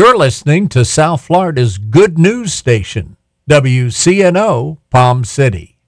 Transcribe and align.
You're 0.00 0.16
listening 0.16 0.70
to 0.70 0.82
South 0.82 1.20
Florida's 1.20 1.76
good 1.76 2.18
news 2.18 2.54
station, 2.54 3.18
WCNO 3.50 4.78
Palm 4.88 5.24
City. 5.26 5.78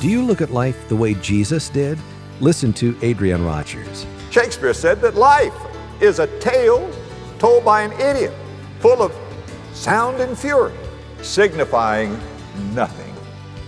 Do 0.00 0.08
you 0.08 0.22
look 0.22 0.40
at 0.40 0.52
life 0.52 0.88
the 0.88 0.94
way 0.94 1.14
Jesus 1.14 1.68
did? 1.68 1.98
Listen 2.38 2.72
to 2.74 2.96
Adrian 3.02 3.44
Rogers. 3.44 4.06
Shakespeare 4.30 4.72
said 4.72 5.00
that 5.00 5.16
life 5.16 5.52
is 6.00 6.20
a 6.20 6.28
tale 6.38 6.88
told 7.40 7.64
by 7.64 7.82
an 7.82 7.90
idiot, 8.00 8.32
full 8.78 9.02
of 9.02 9.12
sound 9.72 10.20
and 10.20 10.38
fury, 10.38 10.72
signifying 11.22 12.16
nothing. 12.72 13.12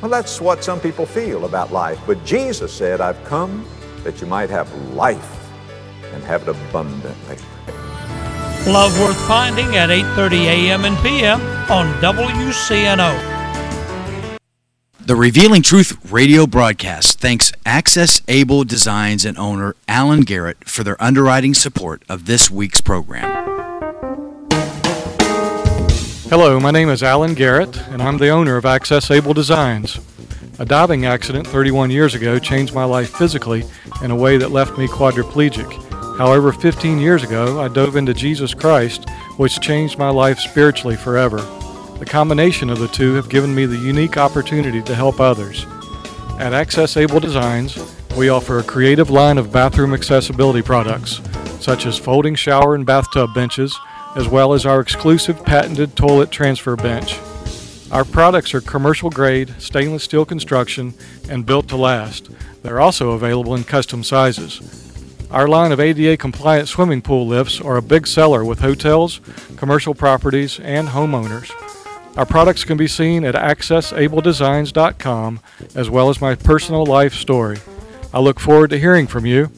Well, 0.00 0.12
that's 0.12 0.41
what 0.41 0.62
some 0.62 0.79
people 0.79 1.07
feel 1.07 1.45
about 1.45 1.72
life. 1.72 1.98
But 2.07 2.25
Jesus 2.25 2.72
said, 2.72 3.00
I've 3.00 3.25
come 3.25 3.66
that 4.04 4.20
you 4.20 4.29
might 4.29 4.48
have 4.48 4.73
life 4.95 5.51
and 6.15 6.23
have 6.23 6.43
it 6.43 6.51
abundantly. 6.51 7.37
Love 8.66 9.00
Worth 9.00 9.16
Finding 9.27 9.77
at 9.77 9.88
8.30 9.88 10.45
a.m. 10.45 10.84
and 10.84 10.96
p.m. 10.98 11.41
on 11.70 11.92
WCNO. 12.02 13.38
The 15.01 15.16
Revealing 15.16 15.62
Truth 15.62 16.12
radio 16.12 16.46
broadcast 16.46 17.18
thanks 17.20 17.52
Access 17.65 18.20
Able 18.28 18.65
Designs 18.65 19.24
and 19.24 19.38
owner 19.38 19.74
Alan 19.88 20.20
Garrett 20.20 20.68
for 20.68 20.84
their 20.84 21.02
underwriting 21.02 21.54
support 21.54 22.02
of 22.06 22.27
this 22.27 22.51
week's 22.51 22.82
program. 22.82 23.48
Hello, 26.29 26.60
my 26.60 26.70
name 26.70 26.90
is 26.90 27.02
Alan 27.02 27.32
Garrett, 27.32 27.80
and 27.88 28.02
I'm 28.02 28.18
the 28.18 28.29
owner 28.29 28.56
of 28.56 28.66
Access 28.66 29.10
Able 29.10 29.32
Designs. 29.32 29.98
A 30.59 30.66
diving 30.66 31.06
accident 31.06 31.46
31 31.46 31.90
years 31.90 32.15
ago 32.15 32.38
changed 32.38 32.74
my 32.74 32.84
life 32.84 33.16
physically 33.16 33.65
in 34.02 34.10
a 34.10 34.16
way 34.16 34.37
that 34.37 34.51
left 34.51 34.77
me 34.77 34.87
quadriplegic. 34.87 35.90
However, 36.20 36.52
15 36.52 36.99
years 36.99 37.24
ago, 37.24 37.63
I 37.63 37.68
dove 37.68 37.96
into 37.96 38.13
Jesus 38.13 38.52
Christ, 38.52 39.09
which 39.38 39.59
changed 39.59 39.96
my 39.96 40.10
life 40.10 40.38
spiritually 40.38 40.95
forever. 40.95 41.38
The 41.99 42.04
combination 42.04 42.68
of 42.68 42.79
the 42.79 42.88
two 42.88 43.15
have 43.15 43.30
given 43.30 43.54
me 43.54 43.65
the 43.65 43.79
unique 43.79 44.18
opportunity 44.18 44.82
to 44.82 44.95
help 44.95 45.18
others. 45.18 45.65
At 46.38 46.52
Access 46.52 46.98
Able 46.98 47.21
Designs, 47.21 47.79
we 48.18 48.29
offer 48.29 48.59
a 48.59 48.63
creative 48.63 49.09
line 49.09 49.38
of 49.38 49.51
bathroom 49.51 49.95
accessibility 49.95 50.60
products, 50.60 51.23
such 51.59 51.87
as 51.87 51.96
folding 51.96 52.35
shower 52.35 52.74
and 52.74 52.85
bathtub 52.85 53.32
benches 53.32 53.74
as 54.15 54.29
well 54.29 54.52
as 54.52 54.66
our 54.66 54.80
exclusive 54.80 55.43
patented 55.46 55.96
toilet 55.96 56.30
transfer 56.30 56.76
bench. 56.76 57.18
Our 57.91 58.04
products 58.04 58.52
are 58.52 58.60
commercial 58.60 59.09
grade, 59.09 59.54
stainless 59.57 60.04
steel 60.04 60.26
construction, 60.26 60.93
and 61.30 61.46
built 61.46 61.68
to 61.68 61.79
last. 61.79 62.29
They're 62.63 62.82
also 62.82 63.13
available 63.13 63.54
in 63.54 63.65
custom 63.65 64.04
sizes. 64.04 64.90
Our 65.31 65.47
line 65.47 65.70
of 65.70 65.78
ADA 65.78 66.16
compliant 66.16 66.69
swimming 66.69 67.03
pool 67.03 67.25
lifts 67.25 67.60
are 67.60 67.76
a 67.76 67.82
big 67.82 68.09
seller 68.09 68.44
with 68.44 68.59
hotels, 68.59 69.20
commercial 69.56 69.94
properties, 69.94 70.59
and 70.59 70.88
homeowners. 70.88 71.53
Our 72.16 72.26
products 72.26 72.64
can 72.64 72.76
be 72.76 72.88
seen 72.88 73.25
at 73.25 73.36
accessabledesigns.com 73.36 75.41
as 75.76 75.88
well 75.88 76.10
as 76.10 76.20
my 76.20 76.34
personal 76.34 76.84
life 76.84 77.14
story. 77.14 77.58
I 78.12 78.19
look 78.19 78.41
forward 78.41 78.70
to 78.70 78.78
hearing 78.78 79.06
from 79.06 79.25
you. 79.25 79.53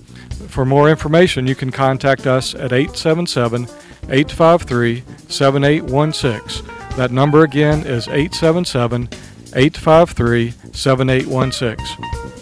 For 0.48 0.66
more 0.66 0.90
information, 0.90 1.46
you 1.46 1.54
can 1.54 1.72
contact 1.72 2.26
us 2.26 2.54
at 2.54 2.74
877 2.74 3.62
853 4.10 5.02
7816. 5.28 6.66
That 6.96 7.10
number 7.10 7.44
again 7.44 7.86
is 7.86 8.08
877 8.08 9.08
853 9.54 10.50
7816. 10.72 12.41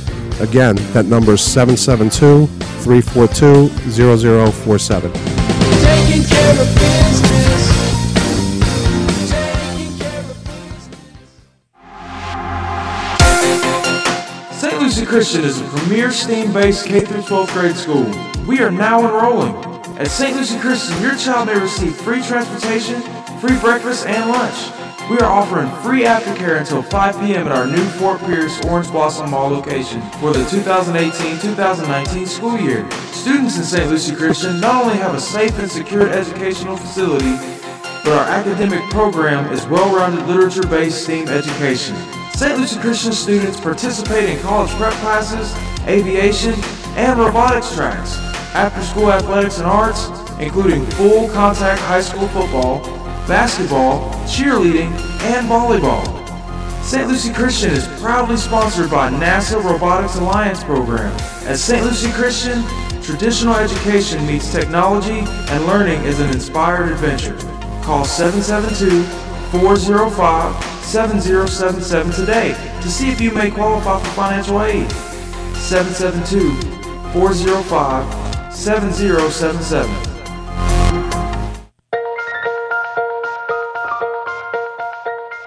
Again, 0.39 0.75
that 0.93 1.05
number 1.05 1.33
is 1.33 1.41
772 1.41 2.47
342 2.83 3.67
0047. 3.91 5.11
Taking 5.11 6.23
care 6.23 6.51
of 6.51 6.67
business. 6.75 7.31
Lucie 14.91 15.05
Christian 15.05 15.43
is 15.43 15.61
a 15.61 15.63
premier 15.63 16.11
STEAM-based 16.11 16.85
K 16.85 17.01
12th 17.01 17.53
grade 17.53 17.75
school. 17.75 18.05
We 18.45 18.59
are 18.59 18.69
now 18.69 18.99
enrolling. 18.99 19.55
At 19.97 20.07
St. 20.07 20.35
Lucie 20.35 20.59
Christian, 20.59 21.01
your 21.01 21.15
child 21.15 21.47
may 21.47 21.57
receive 21.59 21.95
free 21.95 22.21
transportation, 22.21 23.01
free 23.39 23.57
breakfast, 23.59 24.05
and 24.05 24.29
lunch. 24.29 24.90
We 25.09 25.17
are 25.17 25.29
offering 25.29 25.69
free 25.81 26.03
aftercare 26.03 26.59
until 26.59 26.81
5 26.81 27.19
p.m. 27.19 27.47
at 27.47 27.51
our 27.51 27.67
new 27.67 27.83
Fort 27.99 28.19
Pierce 28.21 28.63
Orange 28.65 28.89
Blossom 28.91 29.31
Mall 29.31 29.49
location 29.49 30.01
for 30.21 30.31
the 30.31 30.39
2018-2019 30.45 32.27
school 32.27 32.57
year. 32.57 32.89
Students 33.11 33.57
in 33.57 33.63
St. 33.63 33.89
Lucie 33.89 34.15
Christian 34.15 34.61
not 34.61 34.85
only 34.85 34.97
have 34.97 35.13
a 35.13 35.19
safe 35.19 35.57
and 35.59 35.69
secure 35.69 36.07
educational 36.09 36.77
facility, 36.77 37.35
but 38.03 38.13
our 38.13 38.25
academic 38.25 38.81
program 38.89 39.51
is 39.51 39.65
well-rounded 39.67 40.25
literature-based 40.27 41.03
STEAM 41.03 41.27
education. 41.27 41.95
St. 42.33 42.57
Lucie 42.57 42.79
Christian 42.79 43.11
students 43.11 43.59
participate 43.59 44.29
in 44.29 44.39
college 44.39 44.71
prep 44.71 44.93
classes, 44.93 45.53
aviation, 45.87 46.53
and 46.95 47.19
robotics 47.19 47.75
tracks, 47.75 48.17
after 48.55 48.81
school 48.81 49.11
athletics 49.11 49.57
and 49.57 49.67
arts, 49.67 50.07
including 50.39 50.85
full 50.91 51.27
contact 51.29 51.81
high 51.81 52.01
school 52.01 52.27
football, 52.29 53.00
basketball, 53.27 54.11
cheerleading, 54.25 54.91
and 55.21 55.47
volleyball. 55.47 56.05
St. 56.83 57.07
Lucie 57.07 57.33
Christian 57.33 57.71
is 57.71 57.87
proudly 57.99 58.37
sponsored 58.37 58.89
by 58.89 59.09
NASA 59.09 59.63
Robotics 59.63 60.15
Alliance 60.15 60.63
program. 60.63 61.15
At 61.45 61.57
St. 61.57 61.83
Lucie 61.85 62.11
Christian, 62.11 62.63
traditional 63.01 63.55
education 63.55 64.25
meets 64.25 64.51
technology 64.51 65.19
and 65.19 65.65
learning 65.65 66.01
is 66.03 66.19
an 66.19 66.29
inspired 66.29 66.91
adventure. 66.91 67.37
Call 67.83 68.03
772 68.03 69.03
405 69.51 70.63
7077 70.83 72.11
today 72.11 72.53
to 72.81 72.89
see 72.89 73.09
if 73.09 73.21
you 73.21 73.31
may 73.31 73.51
qualify 73.51 73.99
for 73.99 74.09
financial 74.09 74.61
aid. 74.61 74.91
772 75.55 76.81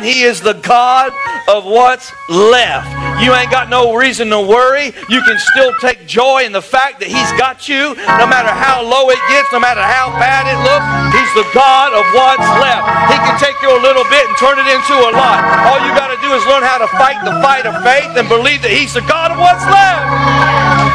He 0.00 0.22
is 0.22 0.40
the 0.40 0.54
God 0.54 1.12
of 1.48 1.64
what's 1.64 2.10
left. 2.28 2.88
You 3.20 3.34
ain't 3.36 3.50
got 3.50 3.68
no 3.68 3.94
reason 3.94 4.30
to 4.30 4.40
worry. 4.40 4.96
You 5.12 5.20
can 5.20 5.38
still 5.52 5.76
take 5.80 6.06
joy 6.06 6.48
in 6.48 6.52
the 6.52 6.64
fact 6.64 7.00
that 7.00 7.12
He's 7.12 7.28
got 7.36 7.68
you, 7.68 7.92
no 8.16 8.24
matter 8.24 8.48
how 8.48 8.80
low 8.80 9.12
it 9.12 9.20
gets, 9.28 9.52
no 9.52 9.60
matter 9.60 9.84
how 9.84 10.08
bad 10.16 10.48
it 10.48 10.56
looks. 10.64 10.88
He's 11.12 11.32
the 11.36 11.44
God 11.52 11.92
of 11.92 12.04
what's 12.16 12.48
left. 12.64 13.12
He 13.12 13.16
can 13.20 13.36
take 13.36 13.60
you 13.60 13.76
a 13.76 13.80
little 13.84 14.08
bit 14.08 14.24
and 14.24 14.34
turn 14.40 14.56
it 14.56 14.68
into 14.72 14.96
a 14.96 15.12
lot. 15.12 15.44
All 15.68 15.84
you 15.84 15.92
got 15.92 16.08
to 16.08 16.20
do 16.24 16.32
is 16.32 16.40
learn 16.48 16.64
how 16.64 16.80
to 16.80 16.88
fight 16.96 17.20
the 17.20 17.36
fight 17.44 17.68
of 17.68 17.76
faith 17.84 18.16
and 18.16 18.24
believe 18.24 18.64
that 18.64 18.72
He's 18.72 18.96
the 18.96 19.04
God 19.04 19.36
of 19.36 19.38
what's 19.38 19.64
left. 19.68 20.08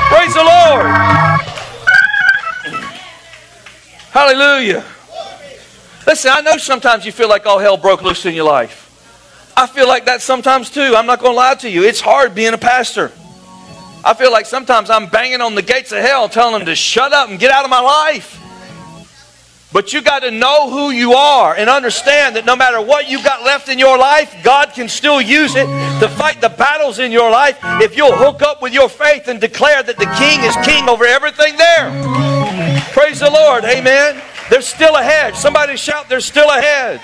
Praise 0.10 0.34
the 0.34 0.46
Lord. 0.46 0.90
Hallelujah. 4.10 4.82
Listen, 6.08 6.32
I 6.34 6.42
know 6.42 6.58
sometimes 6.58 7.06
you 7.06 7.12
feel 7.12 7.30
like 7.30 7.46
all 7.46 7.60
hell 7.60 7.78
broke 7.78 8.02
loose 8.02 8.26
in 8.26 8.34
your 8.34 8.46
life. 8.46 8.85
I 9.58 9.68
feel 9.68 9.88
like 9.88 10.06
that 10.06 10.22
sometimes 10.22 10.70
too. 10.70 10.96
I'm 10.96 11.06
not 11.06 11.20
going 11.20 11.32
to 11.32 11.38
lie 11.38 11.56
to 11.56 11.70
you. 11.70 11.84
It's 11.84 12.02
hard 12.02 12.36
being 12.36 12.54
a 12.54 12.58
pastor. 12.58 13.12
I 14.04 14.14
feel 14.14 14.32
like 14.32 14.46
sometimes 14.46 14.90
I'm 14.90 15.08
banging 15.08 15.42
on 15.42 15.56
the 15.56 15.62
gates 15.62 15.92
of 15.92 16.00
hell 16.00 16.30
telling 16.30 16.54
them 16.60 16.66
to 16.68 16.76
shut 16.76 17.14
up 17.14 17.30
and 17.30 17.40
get 17.40 17.52
out 17.52 17.64
of 17.64 17.72
my 17.72 17.80
life. 17.80 18.42
But 19.72 19.94
you 19.94 20.02
got 20.02 20.20
to 20.20 20.32
know 20.32 20.70
who 20.70 20.92
you 20.92 21.14
are 21.14 21.56
and 21.56 21.70
understand 21.70 22.36
that 22.36 22.46
no 22.46 22.56
matter 22.56 22.80
what 22.80 23.10
you 23.10 23.22
got 23.24 23.44
left 23.44 23.68
in 23.68 23.80
your 23.80 23.98
life, 23.98 24.34
God 24.44 24.72
can 24.74 24.88
still 24.88 25.20
use 25.20 25.56
it 25.56 25.66
to 26.00 26.08
fight 26.08 26.40
the 26.40 26.50
battles 26.50 27.00
in 27.00 27.12
your 27.12 27.30
life 27.30 27.58
if 27.82 27.98
you'll 27.98 28.16
hook 28.16 28.42
up 28.42 28.62
with 28.62 28.74
your 28.74 28.88
faith 28.88 29.28
and 29.28 29.42
declare 29.42 29.84
that 29.84 29.98
the 29.98 30.06
King 30.18 30.44
is 30.44 30.56
King 30.66 30.88
over 30.88 31.04
everything 31.04 31.58
there. 31.58 31.92
Praise 32.94 33.20
the 33.20 33.30
Lord. 33.30 33.66
Amen. 33.66 34.22
There's 34.50 34.68
still 34.68 34.96
a 34.96 35.04
hedge. 35.04 35.36
Somebody 35.36 35.76
shout, 35.76 36.08
There's 36.08 36.26
still 36.26 36.50
a 36.50 36.62
hedge. 36.62 37.02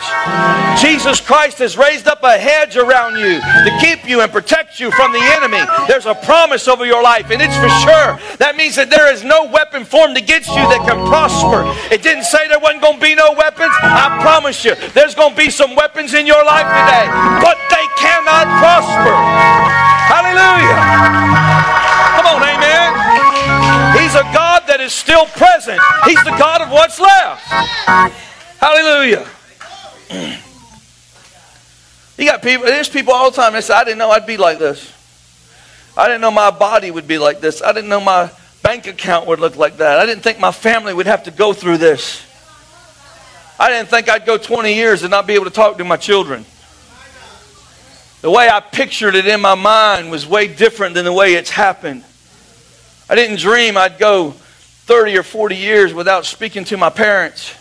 Jesus 0.81 1.19
Christ 1.19 1.57
has 1.59 1.77
raised 1.77 2.07
up 2.07 2.21
a 2.23 2.38
hedge 2.38 2.77
around 2.77 3.17
you 3.17 3.41
to 3.41 3.77
keep 3.81 4.07
you 4.07 4.21
and 4.21 4.31
protect 4.31 4.79
you 4.79 4.91
from 4.91 5.11
the 5.11 5.19
enemy. 5.19 5.61
There's 5.88 6.05
a 6.05 6.13
promise 6.13 6.67
over 6.67 6.85
your 6.85 7.01
life, 7.01 7.31
and 7.31 7.41
it's 7.41 7.55
for 7.57 7.69
sure. 7.81 8.19
That 8.38 8.55
means 8.55 8.75
that 8.75 8.89
there 8.89 9.11
is 9.11 9.23
no 9.23 9.45
weapon 9.45 9.85
formed 9.85 10.17
against 10.17 10.49
you 10.49 10.63
that 10.69 10.85
can 10.85 11.01
prosper. 11.07 11.65
It 11.93 12.03
didn't 12.03 12.25
say 12.25 12.47
there 12.47 12.59
wasn't 12.59 12.81
going 12.81 12.99
to 12.99 13.01
be 13.01 13.15
no 13.15 13.33
weapons. 13.33 13.73
I 13.81 14.19
promise 14.21 14.63
you, 14.63 14.75
there's 14.93 15.15
going 15.15 15.31
to 15.31 15.38
be 15.38 15.49
some 15.49 15.75
weapons 15.75 16.13
in 16.13 16.27
your 16.27 16.43
life 16.45 16.69
today, 16.69 17.05
but 17.41 17.57
they 17.73 17.85
cannot 17.97 18.45
prosper. 18.61 19.13
Hallelujah. 20.11 20.77
Come 22.21 22.27
on, 22.38 22.41
amen. 22.43 22.89
He's 23.97 24.13
a 24.13 24.23
God 24.33 24.50
is 24.81 24.93
still 24.93 25.25
present. 25.25 25.79
He's 26.05 26.23
the 26.23 26.35
God 26.37 26.61
of 26.61 26.69
what's 26.69 26.99
left. 26.99 27.41
Hallelujah. 28.59 29.27
You 32.17 32.27
got 32.27 32.43
people, 32.43 32.67
there's 32.67 32.87
people 32.87 33.13
all 33.13 33.31
the 33.31 33.35
time 33.35 33.53
that 33.53 33.63
say, 33.63 33.73
I 33.73 33.83
didn't 33.83 33.97
know 33.97 34.11
I'd 34.11 34.27
be 34.27 34.37
like 34.37 34.59
this. 34.59 34.93
I 35.97 36.05
didn't 36.05 36.21
know 36.21 36.29
my 36.29 36.51
body 36.51 36.91
would 36.91 37.07
be 37.07 37.17
like 37.17 37.41
this. 37.41 37.63
I 37.63 37.71
didn't 37.71 37.89
know 37.89 37.99
my 37.99 38.29
bank 38.61 38.85
account 38.85 39.25
would 39.25 39.39
look 39.39 39.55
like 39.55 39.77
that. 39.77 39.97
I 39.97 40.05
didn't 40.05 40.21
think 40.21 40.39
my 40.39 40.51
family 40.51 40.93
would 40.93 41.07
have 41.07 41.23
to 41.23 41.31
go 41.31 41.51
through 41.51 41.79
this. 41.79 42.23
I 43.59 43.69
didn't 43.69 43.89
think 43.89 44.07
I'd 44.07 44.25
go 44.27 44.37
20 44.37 44.73
years 44.73 45.01
and 45.01 45.09
not 45.09 45.25
be 45.25 45.33
able 45.33 45.45
to 45.45 45.51
talk 45.51 45.79
to 45.79 45.83
my 45.83 45.97
children. 45.97 46.45
The 48.21 48.29
way 48.29 48.49
I 48.49 48.59
pictured 48.59 49.15
it 49.15 49.25
in 49.25 49.41
my 49.41 49.55
mind 49.55 50.11
was 50.11 50.27
way 50.27 50.47
different 50.47 50.93
than 50.93 51.05
the 51.05 51.13
way 51.13 51.33
it's 51.33 51.49
happened. 51.49 52.03
I 53.09 53.15
didn't 53.15 53.39
dream 53.39 53.77
I'd 53.77 53.97
go 53.97 54.35
30 54.91 55.17
or 55.17 55.23
40 55.23 55.55
years 55.55 55.93
without 55.93 56.25
speaking 56.25 56.65
to 56.65 56.75
my 56.75 56.89
parents. 56.89 57.55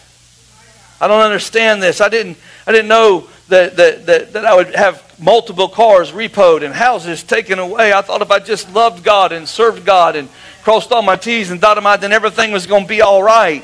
I 1.01 1.07
don't 1.07 1.21
understand 1.21 1.81
this. 1.81 2.01
I 2.01 2.09
didn't, 2.09 2.37
I 2.67 2.73
didn't 2.73 2.89
know 2.89 3.29
that, 3.47 3.77
that, 3.77 4.07
that, 4.07 4.33
that 4.33 4.45
I 4.45 4.57
would 4.57 4.75
have 4.75 5.17
multiple 5.17 5.69
cars 5.69 6.11
repoed 6.11 6.65
and 6.65 6.75
houses 6.75 7.23
taken 7.23 7.61
away. 7.61 7.93
I 7.93 8.03
thought 8.03 8.21
if 8.21 8.33
I 8.33 8.41
just 8.41 8.75
loved 8.75 9.05
God 9.05 9.31
and 9.31 9.49
served 9.49 9.87
God 9.87 10.17
and 10.17 10.29
crossed 10.65 10.91
all 10.91 11.03
my 11.03 11.15
T's 11.15 11.53
and 11.53 11.61
dotted 11.61 11.85
my 11.85 11.97
then 11.97 12.11
everything 12.11 12.51
was 12.51 12.67
going 12.67 12.83
to 12.83 12.89
be 12.89 13.01
all 13.01 13.23
right. 13.23 13.63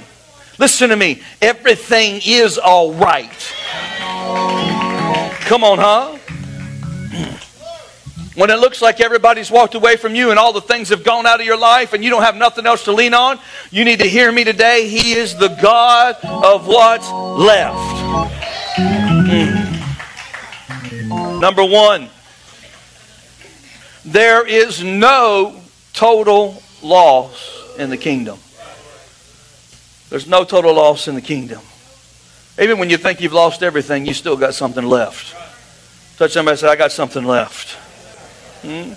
Listen 0.61 0.91
to 0.91 0.97
me. 0.97 1.21
Everything 1.43 2.21
is 2.25 2.59
all 2.59 2.95
right. 2.95 3.53
Come 5.41 5.65
on, 5.65 5.79
huh? 5.79 6.19
When 8.37 8.51
it 8.51 8.59
looks 8.59 8.83
like 8.83 9.01
everybody's 9.01 9.51
walked 9.51 9.75
away 9.75 9.97
from 9.97 10.15
you 10.15 10.29
and 10.31 10.39
all 10.39 10.53
the 10.53 10.61
things 10.61 10.91
have 10.91 11.03
gone 11.03 11.27
out 11.27 11.41
of 11.41 11.47
your 11.47 11.57
life 11.57 11.95
and 11.95 12.05
you 12.05 12.11
don't 12.11 12.23
have 12.23 12.37
nothing 12.37 12.67
else 12.67 12.85
to 12.85 12.93
lean 12.93 13.15
on, 13.15 13.39
you 13.71 13.83
need 13.83 14.01
to 14.01 14.07
hear 14.07 14.31
me 14.31 14.45
today. 14.45 14.89
He 14.89 15.15
is 15.15 15.35
the 15.35 15.49
God 15.49 16.17
of 16.23 16.67
what's 16.67 17.11
left. 17.11 17.79
Mm. 19.27 19.67
Number 21.41 21.65
one, 21.65 22.11
there 24.05 24.47
is 24.47 24.85
no 24.85 25.59
total 25.95 26.63
loss 26.83 27.75
in 27.79 27.89
the 27.89 27.97
kingdom. 27.97 28.39
There's 30.11 30.27
no 30.27 30.45
total 30.45 30.75
loss 30.75 31.09
in 31.09 31.15
the 31.15 31.23
kingdom. 31.23 31.63
Even 32.61 32.79
when 32.79 32.91
you 32.91 32.99
think 32.99 33.23
you've 33.23 33.33
lost 33.33 33.63
everything, 33.63 34.05
you 34.05 34.13
still 34.13 34.37
got 34.37 34.53
something 34.55 34.85
left. 34.85 35.35
Touch 36.19 36.33
somebody 36.33 36.53
and 36.53 36.61
say, 36.61 36.69
I 36.69 36.77
got 36.77 36.93
something 36.93 37.25
left. 37.25 37.86
Hmm? 38.63 38.93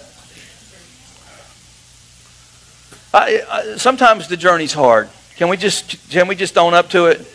I, 3.14 3.42
I, 3.50 3.78
sometimes 3.78 4.28
the 4.28 4.38
journey's 4.38 4.74
hard. 4.74 5.10
Can 5.36 5.50
we 5.50 5.58
just 5.58 6.10
can 6.10 6.28
we 6.28 6.36
just 6.36 6.58
own 6.58 6.74
up 6.74 6.90
to 6.92 7.06
it? 7.06 7.26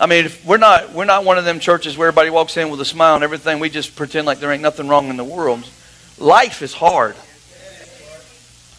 I 0.00 0.06
mean, 0.06 0.30
we're 0.44 0.56
not 0.56 0.92
we're 0.92 1.04
not 1.04 1.24
one 1.24 1.36
of 1.36 1.44
them 1.44 1.58
churches 1.58 1.98
where 1.98 2.08
everybody 2.08 2.30
walks 2.30 2.56
in 2.56 2.70
with 2.70 2.80
a 2.80 2.84
smile 2.84 3.16
and 3.16 3.24
everything. 3.24 3.58
We 3.58 3.68
just 3.68 3.96
pretend 3.96 4.26
like 4.26 4.38
there 4.38 4.52
ain't 4.52 4.62
nothing 4.62 4.88
wrong 4.88 5.08
in 5.08 5.16
the 5.16 5.24
world. 5.24 5.68
Life 6.16 6.62
is 6.62 6.72
hard. 6.72 7.16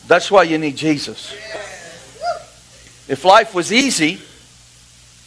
That's 0.07 0.31
why 0.31 0.43
you 0.43 0.57
need 0.57 0.75
Jesus. 0.75 1.33
If 3.07 3.25
life 3.25 3.53
was 3.53 3.71
easy, 3.71 4.19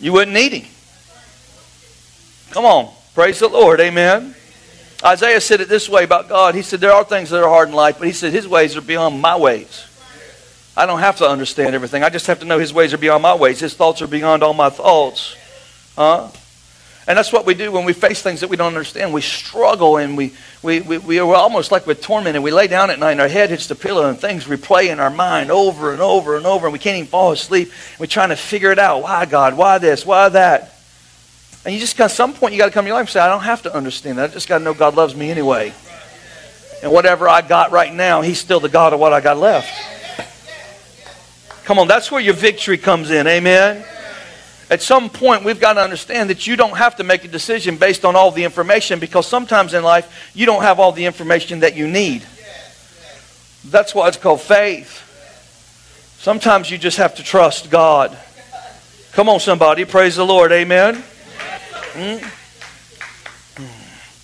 you 0.00 0.12
wouldn't 0.12 0.34
need 0.34 0.52
him. 0.52 0.70
Come 2.50 2.64
on, 2.64 2.92
praise 3.14 3.38
the 3.38 3.48
Lord, 3.48 3.80
Amen. 3.80 4.34
Isaiah 5.04 5.40
said 5.40 5.60
it 5.60 5.68
this 5.68 5.88
way 5.88 6.04
about 6.04 6.28
God. 6.28 6.54
He 6.54 6.62
said, 6.62 6.80
There 6.80 6.92
are 6.92 7.04
things 7.04 7.30
that 7.30 7.42
are 7.42 7.48
hard 7.48 7.68
in 7.68 7.74
life, 7.74 7.98
but 7.98 8.06
he 8.06 8.12
said, 8.12 8.32
His 8.32 8.46
ways 8.46 8.76
are 8.76 8.80
beyond 8.80 9.20
my 9.20 9.36
ways. 9.36 9.86
I 10.76 10.86
don't 10.86 11.00
have 11.00 11.18
to 11.18 11.28
understand 11.28 11.74
everything. 11.74 12.02
I 12.02 12.08
just 12.08 12.26
have 12.28 12.40
to 12.40 12.46
know 12.46 12.58
His 12.58 12.72
ways 12.72 12.94
are 12.94 12.98
beyond 12.98 13.22
my 13.22 13.34
ways. 13.34 13.60
His 13.60 13.74
thoughts 13.74 14.00
are 14.00 14.06
beyond 14.06 14.42
all 14.42 14.54
my 14.54 14.70
thoughts. 14.70 15.36
Huh? 15.96 16.28
And 17.06 17.18
that's 17.18 17.32
what 17.32 17.44
we 17.44 17.54
do 17.54 17.72
when 17.72 17.84
we 17.84 17.94
face 17.94 18.22
things 18.22 18.40
that 18.40 18.48
we 18.48 18.56
don't 18.56 18.68
understand. 18.68 19.12
We 19.12 19.22
struggle 19.22 19.96
and 19.96 20.16
we, 20.16 20.32
we, 20.62 20.80
we, 20.80 20.98
we 20.98 21.18
are 21.18 21.34
almost 21.34 21.72
like 21.72 21.84
we're 21.84 21.94
tormented. 21.94 22.44
We 22.44 22.52
lay 22.52 22.68
down 22.68 22.90
at 22.90 23.00
night 23.00 23.12
and 23.12 23.20
our 23.20 23.28
head 23.28 23.50
hits 23.50 23.66
the 23.66 23.74
pillow 23.74 24.08
and 24.08 24.16
things 24.16 24.44
replay 24.44 24.86
in 24.86 25.00
our 25.00 25.10
mind 25.10 25.50
over 25.50 25.92
and 25.92 26.00
over 26.00 26.36
and 26.36 26.46
over 26.46 26.66
and 26.66 26.72
we 26.72 26.78
can't 26.78 26.96
even 26.96 27.08
fall 27.08 27.32
asleep. 27.32 27.72
We're 27.98 28.06
trying 28.06 28.28
to 28.28 28.36
figure 28.36 28.70
it 28.70 28.78
out. 28.78 29.02
Why, 29.02 29.26
God? 29.26 29.56
Why 29.56 29.78
this? 29.78 30.06
Why 30.06 30.28
that? 30.28 30.71
And 31.64 31.72
you 31.72 31.78
just, 31.78 31.96
got 31.96 32.10
some 32.10 32.34
point, 32.34 32.54
you 32.54 32.58
got 32.58 32.66
to 32.66 32.72
come 32.72 32.84
to 32.84 32.88
your 32.88 32.96
life 32.96 33.02
and 33.02 33.10
say, 33.10 33.20
I 33.20 33.28
don't 33.28 33.42
have 33.42 33.62
to 33.62 33.74
understand 33.74 34.18
that. 34.18 34.30
I 34.30 34.32
just 34.32 34.48
got 34.48 34.58
to 34.58 34.64
know 34.64 34.74
God 34.74 34.96
loves 34.96 35.14
me 35.14 35.30
anyway. 35.30 35.72
And 36.82 36.90
whatever 36.90 37.28
I 37.28 37.40
got 37.42 37.70
right 37.70 37.92
now, 37.94 38.20
He's 38.22 38.40
still 38.40 38.58
the 38.58 38.68
God 38.68 38.92
of 38.92 38.98
what 38.98 39.12
I 39.12 39.20
got 39.20 39.38
left. 39.38 39.70
Come 41.64 41.78
on, 41.78 41.86
that's 41.86 42.10
where 42.10 42.20
your 42.20 42.34
victory 42.34 42.76
comes 42.76 43.10
in. 43.10 43.28
Amen. 43.28 43.84
At 44.68 44.82
some 44.82 45.10
point, 45.10 45.44
we've 45.44 45.60
got 45.60 45.74
to 45.74 45.80
understand 45.80 46.30
that 46.30 46.46
you 46.46 46.56
don't 46.56 46.76
have 46.76 46.96
to 46.96 47.04
make 47.04 47.24
a 47.24 47.28
decision 47.28 47.76
based 47.76 48.04
on 48.04 48.16
all 48.16 48.30
the 48.30 48.42
information 48.42 48.98
because 48.98 49.26
sometimes 49.26 49.74
in 49.74 49.84
life, 49.84 50.32
you 50.34 50.46
don't 50.46 50.62
have 50.62 50.80
all 50.80 50.90
the 50.90 51.04
information 51.04 51.60
that 51.60 51.76
you 51.76 51.86
need. 51.86 52.22
That's 53.66 53.94
why 53.94 54.08
it's 54.08 54.16
called 54.16 54.40
faith. 54.40 54.98
Sometimes 56.18 56.70
you 56.70 56.78
just 56.78 56.96
have 56.96 57.14
to 57.16 57.22
trust 57.22 57.70
God. 57.70 58.16
Come 59.12 59.28
on, 59.28 59.38
somebody. 59.38 59.84
Praise 59.84 60.16
the 60.16 60.24
Lord. 60.24 60.50
Amen. 60.50 61.04
Hmm? 61.92 62.24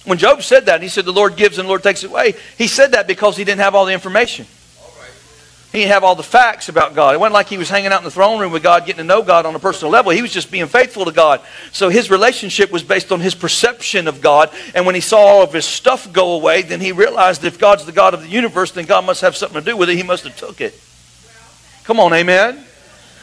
When 0.09 0.19
Job 0.19 0.43
said 0.43 0.67
that, 0.67 0.81
he 0.81 0.89
said, 0.89 1.05
The 1.05 1.13
Lord 1.13 1.37
gives 1.37 1.59
and 1.59 1.67
the 1.67 1.69
Lord 1.69 1.83
takes 1.83 2.03
away, 2.03 2.35
he 2.57 2.67
said 2.67 2.93
that 2.93 3.07
because 3.07 3.37
he 3.37 3.45
didn't 3.45 3.61
have 3.61 3.75
all 3.75 3.85
the 3.85 3.93
information. 3.93 4.47
He 5.73 5.81
didn't 5.81 5.93
have 5.93 6.03
all 6.03 6.15
the 6.15 6.23
facts 6.23 6.71
about 6.71 6.95
God. 6.95 7.15
It 7.15 7.21
wasn't 7.21 7.35
like 7.35 7.49
he 7.49 7.59
was 7.59 7.69
hanging 7.69 7.93
out 7.93 8.01
in 8.01 8.05
the 8.05 8.11
throne 8.11 8.41
room 8.41 8.53
with 8.53 8.63
God, 8.63 8.87
getting 8.87 9.01
to 9.01 9.05
know 9.05 9.23
God 9.23 9.45
on 9.45 9.55
a 9.55 9.59
personal 9.59 9.93
level. 9.93 10.13
He 10.13 10.23
was 10.23 10.33
just 10.33 10.51
being 10.51 10.67
faithful 10.67 11.05
to 11.05 11.13
God. 11.13 11.43
So 11.73 11.91
his 11.91 12.11
relationship 12.11 12.73
was 12.73 12.83
based 12.83 13.13
on 13.13 13.21
his 13.21 13.35
perception 13.35 14.09
of 14.09 14.23
God. 14.23 14.51
And 14.75 14.87
when 14.87 14.95
he 14.95 15.03
saw 15.03 15.19
all 15.19 15.43
of 15.43 15.53
his 15.53 15.67
stuff 15.67 16.11
go 16.11 16.33
away, 16.33 16.63
then 16.63 16.81
he 16.81 16.93
realized 16.93 17.45
if 17.45 17.59
God's 17.59 17.85
the 17.85 17.93
God 17.93 18.15
of 18.15 18.23
the 18.23 18.29
universe, 18.29 18.71
then 18.71 18.87
God 18.87 19.05
must 19.05 19.21
have 19.21 19.37
something 19.37 19.63
to 19.63 19.71
do 19.71 19.77
with 19.77 19.91
it. 19.91 19.97
He 19.97 20.03
must 20.03 20.25
have 20.25 20.35
took 20.37 20.63
it. 20.63 20.73
Come 21.85 22.01
on, 22.01 22.15
amen? 22.15 22.65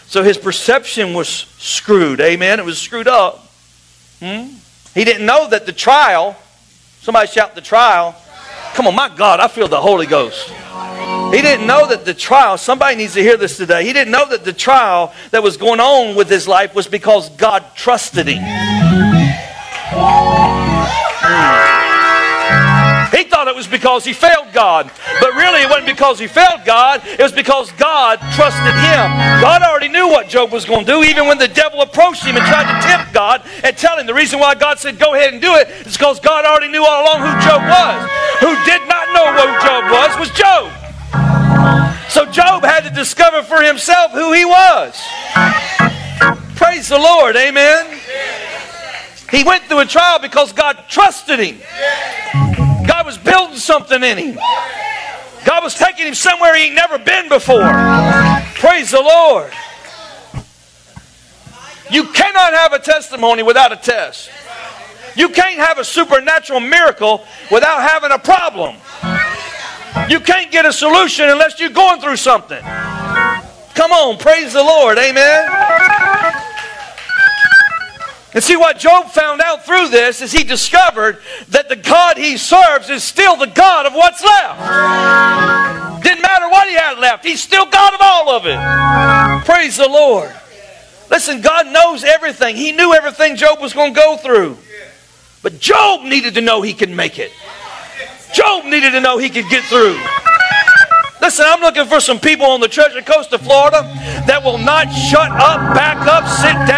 So 0.05 0.21
his 0.21 0.37
perception 0.37 1.15
was 1.15 1.27
screwed. 1.27 2.21
Amen? 2.21 2.59
It 2.59 2.65
was 2.65 2.79
screwed 2.79 3.07
up. 3.07 3.44
Hmm? 4.19 4.55
He 4.93 5.03
didn't 5.03 5.25
know 5.25 5.47
that 5.49 5.65
the 5.65 5.73
trial, 5.73 6.35
somebody 7.01 7.27
shout 7.27 7.55
the 7.55 7.61
trial. 7.61 8.15
Come 8.73 8.87
on, 8.87 8.95
my 8.95 9.09
God, 9.09 9.39
I 9.39 9.47
feel 9.47 9.67
the 9.67 9.81
Holy 9.81 10.05
Ghost. 10.05 10.49
He 11.33 11.41
didn't 11.41 11.67
know 11.67 11.87
that 11.87 12.05
the 12.05 12.13
trial, 12.13 12.57
somebody 12.57 12.95
needs 12.95 13.13
to 13.15 13.21
hear 13.21 13.35
this 13.35 13.57
today. 13.57 13.85
He 13.85 13.93
didn't 13.93 14.11
know 14.11 14.27
that 14.29 14.45
the 14.45 14.53
trial 14.53 15.13
that 15.31 15.43
was 15.43 15.57
going 15.57 15.79
on 15.79 16.15
with 16.15 16.29
his 16.29 16.47
life 16.47 16.75
was 16.75 16.87
because 16.87 17.29
God 17.31 17.63
trusted 17.75 18.27
him. 18.27 18.43
He 23.15 23.23
thought 23.23 23.47
it 23.47 23.55
was 23.55 23.65
because 23.65 24.03
he 24.03 24.11
failed 24.11 24.51
God. 24.51 24.91
But 25.21 25.33
really, 25.35 25.61
it 25.61 25.69
wasn't 25.69 25.87
because 25.87 26.19
he 26.19 26.27
failed 26.27 26.65
God. 26.65 27.01
It 27.05 27.21
was 27.21 27.31
because 27.31 27.71
God 27.73 28.19
trusted 28.35 28.75
him. 28.75 29.07
God 29.39 29.61
already 29.61 29.87
knew 29.87 30.09
what 30.09 30.27
Job 30.27 30.51
was 30.51 30.65
going 30.65 30.85
to 30.85 30.91
do, 30.91 31.03
even 31.03 31.25
when 31.25 31.37
the 31.37 31.47
devil 31.47 31.81
approached 31.81 32.25
him 32.25 32.35
and 32.35 32.43
tried 32.45 32.67
to 32.67 32.85
tempt 32.85 33.13
God 33.13 33.47
and 33.63 33.77
tell 33.77 33.97
him 33.97 34.05
the 34.05 34.13
reason 34.13 34.37
why 34.39 34.53
God 34.53 34.79
said, 34.79 34.99
Go 34.99 35.13
ahead 35.13 35.31
and 35.31 35.41
do 35.41 35.55
it 35.55 35.69
is 35.87 35.95
because 35.95 36.19
God 36.19 36.43
already 36.43 36.67
knew 36.67 36.83
all 36.83 37.03
along 37.03 37.21
who 37.23 37.31
Job 37.39 37.63
was. 37.63 38.09
Who 38.43 38.51
did 38.67 38.83
not 38.89 39.07
know 39.15 39.31
who 39.31 39.47
Job 39.63 39.83
was 39.91 40.19
was 40.19 40.31
Job. 40.35 40.71
So 42.09 42.25
Job 42.25 42.63
had 42.63 42.81
to 42.81 42.89
discover 42.89 43.43
for 43.43 43.61
himself 43.61 44.11
who 44.11 44.33
he 44.33 44.43
was. 44.43 45.01
Praise 46.55 46.89
the 46.89 46.99
Lord. 46.99 47.37
Amen. 47.37 47.97
He 49.31 49.43
went 49.45 49.63
through 49.63 49.79
a 49.79 49.85
trial 49.85 50.19
because 50.19 50.51
God 50.51 50.83
trusted 50.89 51.39
him. 51.39 51.61
God 53.05 53.11
was 53.11 53.17
building 53.19 53.57
something 53.57 54.01
in 54.01 54.17
him. 54.17 54.35
God 55.45 55.63
was 55.63 55.75
taking 55.75 56.07
him 56.07 56.15
somewhere 56.15 56.55
he'd 56.55 56.73
never 56.73 56.97
been 56.97 57.29
before. 57.29 57.61
Praise 58.55 58.89
the 58.89 58.99
Lord. 58.99 59.53
You 61.91 62.05
cannot 62.05 62.53
have 62.53 62.73
a 62.73 62.79
testimony 62.79 63.43
without 63.43 63.71
a 63.71 63.75
test. 63.75 64.31
You 65.15 65.29
can't 65.29 65.59
have 65.59 65.77
a 65.77 65.83
supernatural 65.83 66.61
miracle 66.61 67.23
without 67.51 67.87
having 67.87 68.09
a 68.09 68.17
problem. 68.17 68.77
You 70.09 70.19
can't 70.19 70.51
get 70.51 70.65
a 70.65 70.73
solution 70.73 71.29
unless 71.29 71.59
you're 71.59 71.69
going 71.69 72.01
through 72.01 72.17
something. 72.17 72.63
Come 72.63 73.91
on, 73.91 74.17
praise 74.17 74.53
the 74.53 74.63
Lord. 74.63 74.97
Amen. 74.97 75.94
And 78.35 78.43
see 78.43 78.57
what 78.57 78.77
Job 78.77 79.07
found 79.07 79.39
out 79.39 79.65
through 79.65 79.87
this 79.87 80.21
is 80.21 80.33
he 80.33 80.43
discovered 80.43 81.19
that 81.49 81.69
the 81.69 81.77
God 81.77 82.17
he 82.17 82.35
serves 82.35 82.89
is 82.89 83.01
still 83.01 83.37
the 83.37 83.47
God 83.47 83.85
of 83.85 83.93
what's 83.93 84.21
left. 84.21 86.03
Didn't 86.03 86.21
matter 86.21 86.49
what 86.49 86.67
he 86.67 86.73
had 86.75 86.99
left, 86.99 87.23
he's 87.23 87.41
still 87.41 87.65
God 87.65 87.93
of 87.93 88.01
all 88.03 88.31
of 88.31 88.45
it. 88.45 89.45
Praise 89.45 89.77
the 89.77 89.87
Lord. 89.87 90.33
Listen, 91.09 91.39
God 91.39 91.67
knows 91.67 92.03
everything. 92.03 92.57
He 92.57 92.73
knew 92.73 92.93
everything 92.93 93.37
Job 93.37 93.61
was 93.61 93.71
going 93.71 93.93
to 93.93 93.99
go 93.99 94.17
through. 94.17 94.57
But 95.41 95.59
Job 95.59 96.03
needed 96.03 96.33
to 96.33 96.41
know 96.41 96.61
he 96.61 96.73
could 96.73 96.89
make 96.89 97.19
it. 97.19 97.31
Job 98.33 98.65
needed 98.65 98.91
to 98.91 98.99
know 98.99 99.17
he 99.17 99.29
could 99.29 99.47
get 99.49 99.63
through. 99.63 99.97
Listen, 101.21 101.45
I'm 101.47 101.61
looking 101.61 101.85
for 101.85 101.99
some 101.99 102.19
people 102.19 102.47
on 102.47 102.59
the 102.59 102.67
Treasure 102.67 103.01
Coast 103.01 103.31
of 103.31 103.41
Florida 103.41 103.81
that 104.27 104.43
will 104.43 104.57
not 104.57 104.91
shut 104.91 105.31
up, 105.31 105.73
back 105.73 106.05
up, 106.05 106.27
sit 106.27 106.53
down, 106.67 106.74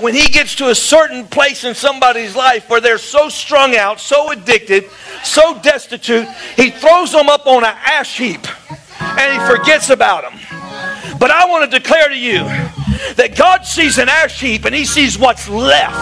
when 0.00 0.14
he 0.14 0.28
gets 0.28 0.54
to 0.56 0.68
a 0.68 0.74
certain 0.74 1.26
place 1.26 1.64
in 1.64 1.74
somebody's 1.74 2.36
life 2.36 2.68
where 2.68 2.80
they're 2.80 2.98
so 2.98 3.28
strung 3.28 3.76
out, 3.76 4.00
so 4.00 4.30
addicted, 4.30 4.84
so 5.24 5.58
destitute, 5.60 6.28
he 6.56 6.70
throws 6.70 7.12
them 7.12 7.28
up 7.28 7.46
on 7.46 7.64
an 7.64 7.76
ash 7.84 8.18
heap 8.18 8.46
and 9.00 9.32
he 9.32 9.56
forgets 9.56 9.90
about 9.90 10.22
them. 10.22 10.38
But 11.18 11.30
I 11.30 11.46
want 11.46 11.70
to 11.70 11.78
declare 11.78 12.08
to 12.08 12.18
you 12.18 12.40
that 13.16 13.36
God 13.36 13.64
sees 13.64 13.98
an 13.98 14.08
ash 14.08 14.40
heap 14.40 14.64
and 14.64 14.74
He 14.74 14.84
sees 14.84 15.18
what's 15.18 15.48
left. 15.48 15.96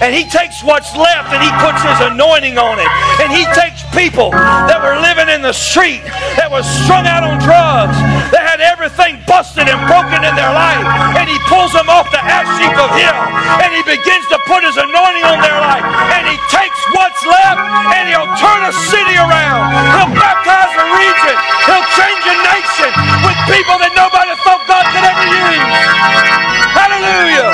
And 0.00 0.14
He 0.14 0.24
takes 0.28 0.62
what's 0.62 0.94
left 0.96 1.32
and 1.32 1.40
He 1.42 1.50
puts 1.60 1.80
His 1.82 2.00
anointing 2.12 2.56
on 2.56 2.78
it. 2.78 2.90
And 3.20 3.28
He 3.32 3.44
takes 3.52 3.82
people 3.92 4.30
that 4.32 4.80
were 4.80 4.96
living 5.00 5.28
in 5.28 5.42
the 5.42 5.52
street, 5.52 6.04
that 6.38 6.48
were 6.48 6.64
strung 6.84 7.06
out 7.06 7.24
on 7.24 7.38
drugs, 7.42 7.96
that 8.32 8.44
had 8.44 8.60
everything 8.62 9.20
busted 9.26 9.68
and 9.68 9.80
broken 9.90 10.24
in 10.24 10.34
their 10.34 10.52
life. 10.52 10.84
And 11.18 11.26
He 11.28 11.38
pulls 11.50 11.74
them 11.74 11.90
off 11.90 12.08
the 12.14 12.22
ash 12.22 12.48
heap 12.60 12.76
of 12.76 12.90
Him. 12.94 13.14
And 13.62 13.70
He 13.74 13.82
begins 13.84 14.26
to 14.32 14.38
put 14.48 14.64
His 14.64 14.76
anointing 14.78 15.26
on 15.26 15.42
their 15.42 15.58
life. 15.58 15.84
And 16.14 16.24
He 16.28 16.36
takes 16.48 16.78
what's 16.94 17.22
left 17.26 17.60
and 17.94 18.08
He'll 18.08 18.30
turn 18.40 18.60
a 18.64 18.74
city 18.88 19.16
around. 19.18 19.74
He'll 19.96 20.14
baptize 20.14 20.72
a 20.74 20.86
region. 20.96 21.36
He'll 21.66 21.88
change 21.98 22.22
a 22.24 22.36
nation 22.46 22.90
with 23.24 23.38
people 23.50 23.76
that 23.82 23.92
nobody 23.92 24.32
thought 24.46 24.62
God 24.64 24.84
could 24.94 25.04
ever 25.04 25.26
use. 25.28 26.37
Hallelujah. 26.74 27.50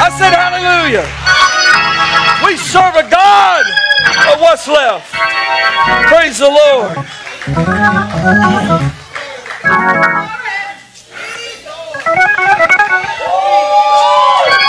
I 0.00 0.08
said 0.18 0.32
hallelujah. 0.32 1.06
We 2.44 2.56
serve 2.56 2.94
a 2.96 3.08
God 3.10 3.64
of 4.32 4.40
what's 4.40 4.68
left. 4.68 5.12
Praise 6.08 6.38
the 6.38 6.48
Lord. 6.48 6.94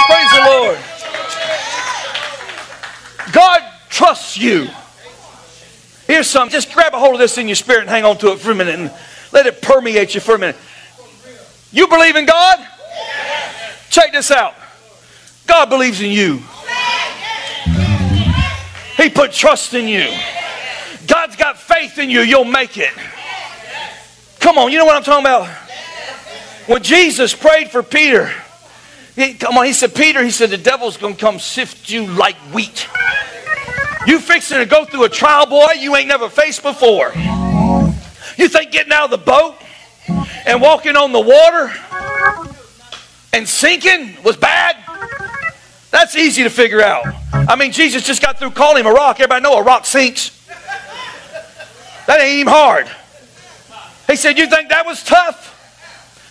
Praise 0.07 0.31
the 0.31 0.43
Lord. 0.45 0.77
God 3.31 3.62
trusts 3.89 4.38
you. 4.38 4.67
Here's 6.07 6.27
something. 6.27 6.51
Just 6.51 6.72
grab 6.74 6.93
a 6.93 7.00
hold 7.00 7.15
of 7.15 7.19
this 7.19 7.38
in 7.38 7.48
your 7.48 7.55
spirit 7.55 7.81
and 7.81 7.89
hang 7.89 8.05
on 8.05 8.17
to 8.19 8.31
it 8.31 8.39
for 8.39 8.51
a 8.51 8.55
minute 8.55 8.79
and 8.79 8.91
let 9.31 9.48
it 9.48 9.62
permeate 9.62 10.15
you 10.15 10.22
for 10.22 10.36
a 10.36 10.39
minute. 10.39 10.55
You 11.72 11.88
believe 11.88 12.15
in 12.15 12.25
God? 12.25 12.65
Check 13.95 14.11
this 14.11 14.29
out. 14.29 14.53
God 15.47 15.69
believes 15.69 16.01
in 16.01 16.11
you. 16.11 16.41
He 18.97 19.09
put 19.09 19.31
trust 19.31 19.73
in 19.73 19.87
you. 19.87 20.13
God's 21.07 21.37
got 21.37 21.57
faith 21.57 21.97
in 21.97 22.09
you. 22.09 22.19
You'll 22.19 22.43
make 22.43 22.77
it. 22.77 22.91
Come 24.41 24.57
on, 24.57 24.73
you 24.73 24.79
know 24.79 24.83
what 24.83 24.97
I'm 24.97 25.03
talking 25.03 25.25
about? 25.25 25.47
When 26.67 26.83
Jesus 26.83 27.33
prayed 27.33 27.71
for 27.71 27.81
Peter, 27.83 28.29
he, 29.15 29.33
come 29.35 29.57
on, 29.57 29.65
he 29.65 29.71
said, 29.71 29.95
Peter, 29.95 30.21
he 30.21 30.31
said, 30.31 30.49
the 30.49 30.57
devil's 30.57 30.97
going 30.97 31.13
to 31.13 31.21
come 31.21 31.39
sift 31.39 31.89
you 31.89 32.05
like 32.05 32.35
wheat. 32.53 32.89
You 34.05 34.19
fixing 34.19 34.57
to 34.57 34.65
go 34.65 34.83
through 34.83 35.05
a 35.05 35.09
trial, 35.09 35.45
boy, 35.45 35.71
you 35.79 35.95
ain't 35.95 36.09
never 36.09 36.27
faced 36.27 36.63
before. 36.63 37.13
You 37.15 38.49
think 38.49 38.73
getting 38.73 38.91
out 38.91 39.05
of 39.05 39.11
the 39.11 39.25
boat 39.25 39.55
and 40.45 40.61
walking 40.61 40.97
on 40.97 41.13
the 41.13 41.21
water 41.21 41.73
and 43.35 43.47
sinking 43.47 44.17
was 44.23 44.37
bad? 44.37 44.77
That's 45.91 46.15
easy 46.15 46.43
to 46.43 46.49
figure 46.49 46.81
out. 46.81 47.05
I 47.33 47.55
mean, 47.57 47.73
Jesus 47.73 48.05
just 48.05 48.21
got 48.21 48.39
through 48.39 48.51
calling 48.51 48.79
him 48.79 48.87
a 48.87 48.93
rock. 48.93 49.19
Everybody 49.19 49.43
know 49.43 49.57
a 49.57 49.63
rock 49.63 49.85
sinks. 49.85 50.31
That 52.07 52.21
ain't 52.21 52.39
even 52.39 52.53
hard. 52.53 52.89
He 54.07 54.15
said, 54.15 54.37
You 54.37 54.47
think 54.47 54.69
that 54.69 54.85
was 54.85 55.03
tough? 55.03 55.51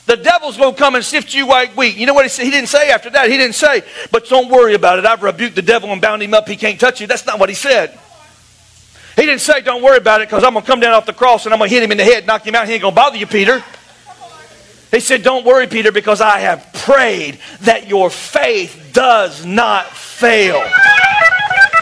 The 0.06 0.16
devil's 0.16 0.56
going 0.56 0.74
to 0.74 0.78
come 0.78 0.94
and 0.94 1.04
sift 1.04 1.34
you 1.34 1.46
like 1.46 1.76
wheat. 1.76 1.96
You 1.96 2.06
know 2.06 2.14
what 2.14 2.24
he 2.24 2.28
said? 2.28 2.44
He 2.44 2.50
didn't 2.50 2.68
say 2.68 2.90
after 2.90 3.10
that. 3.10 3.30
He 3.30 3.36
didn't 3.36 3.54
say, 3.54 3.82
But 4.10 4.26
don't 4.28 4.50
worry 4.50 4.74
about 4.74 4.98
it. 4.98 5.04
I've 5.04 5.22
rebuked 5.22 5.56
the 5.56 5.62
devil 5.62 5.90
and 5.92 6.00
bound 6.00 6.22
him 6.22 6.32
up. 6.32 6.48
He 6.48 6.56
can't 6.56 6.80
touch 6.80 7.00
you. 7.00 7.06
That's 7.06 7.26
not 7.26 7.38
what 7.38 7.48
he 7.48 7.54
said. 7.54 7.98
He 9.16 9.22
didn't 9.22 9.40
say, 9.40 9.60
Don't 9.60 9.82
worry 9.82 9.98
about 9.98 10.22
it 10.22 10.28
because 10.28 10.42
I'm 10.42 10.54
going 10.54 10.64
to 10.64 10.70
come 10.70 10.80
down 10.80 10.94
off 10.94 11.04
the 11.04 11.12
cross 11.12 11.44
and 11.44 11.52
I'm 11.52 11.58
going 11.58 11.68
to 11.68 11.74
hit 11.74 11.82
him 11.82 11.92
in 11.92 11.98
the 11.98 12.04
head, 12.04 12.26
knock 12.26 12.46
him 12.46 12.54
out. 12.54 12.66
He 12.66 12.74
ain't 12.74 12.82
going 12.82 12.94
to 12.94 12.96
bother 12.96 13.18
you, 13.18 13.26
Peter. 13.26 13.62
He 14.90 15.00
said, 15.00 15.22
Don't 15.22 15.44
worry, 15.44 15.66
Peter, 15.66 15.90
because 15.90 16.20
I 16.20 16.38
have 16.38 16.72
prayed 16.84 17.38
that 17.62 17.88
your 17.88 18.10
faith 18.10 18.90
does 18.92 19.44
not 19.44 19.88
fail. 19.88 20.60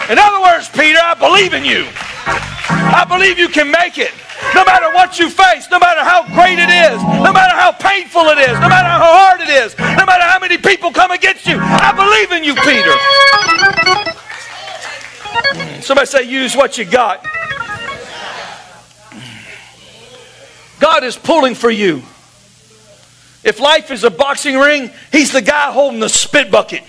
In 0.09 0.19
other 0.19 0.41
words, 0.41 0.69
Peter, 0.71 0.99
I 1.03 1.15
believe 1.19 1.55
in 1.55 1.65
you. 1.65 1.87
I 2.27 3.05
believe 3.09 3.39
you 3.39 3.49
can 3.49 3.71
make 3.71 3.99
it. 3.99 4.13
No 4.55 4.65
matter 4.65 4.95
what 4.95 5.19
you 5.19 5.29
face, 5.29 5.69
no 5.71 5.79
matter 5.79 6.05
how 6.05 6.23
great 6.35 6.59
it 6.59 6.71
is, 6.71 7.03
no 7.03 7.33
matter 7.33 7.55
how 7.55 7.73
painful 7.73 8.23
it 8.31 8.39
is, 8.39 8.55
no 8.63 8.69
matter 8.69 8.89
how 8.89 9.03
hard 9.03 9.41
it 9.41 9.49
is, 9.49 9.77
no 9.79 10.07
matter 10.07 10.25
how 10.25 10.39
many 10.39 10.57
people 10.59 10.93
come 10.93 11.11
against 11.11 11.47
you, 11.47 11.59
I 11.59 11.91
believe 11.93 12.31
in 12.31 12.45
you, 12.45 12.55
Peter. 12.63 12.95
Somebody 15.83 16.07
say, 16.07 16.23
use 16.23 16.57
what 16.57 16.79
you 16.79 16.85
got. 16.85 17.27
God 20.79 21.03
is 21.03 21.17
pulling 21.17 21.55
for 21.55 21.71
you. 21.71 22.03
If 23.45 23.59
life 23.59 23.91
is 23.91 24.05
a 24.05 24.11
boxing 24.11 24.57
ring, 24.59 24.91
He's 25.11 25.33
the 25.33 25.43
guy 25.43 25.73
holding 25.73 26.01
the 26.01 26.09
spit 26.09 26.51
bucket. 26.51 26.83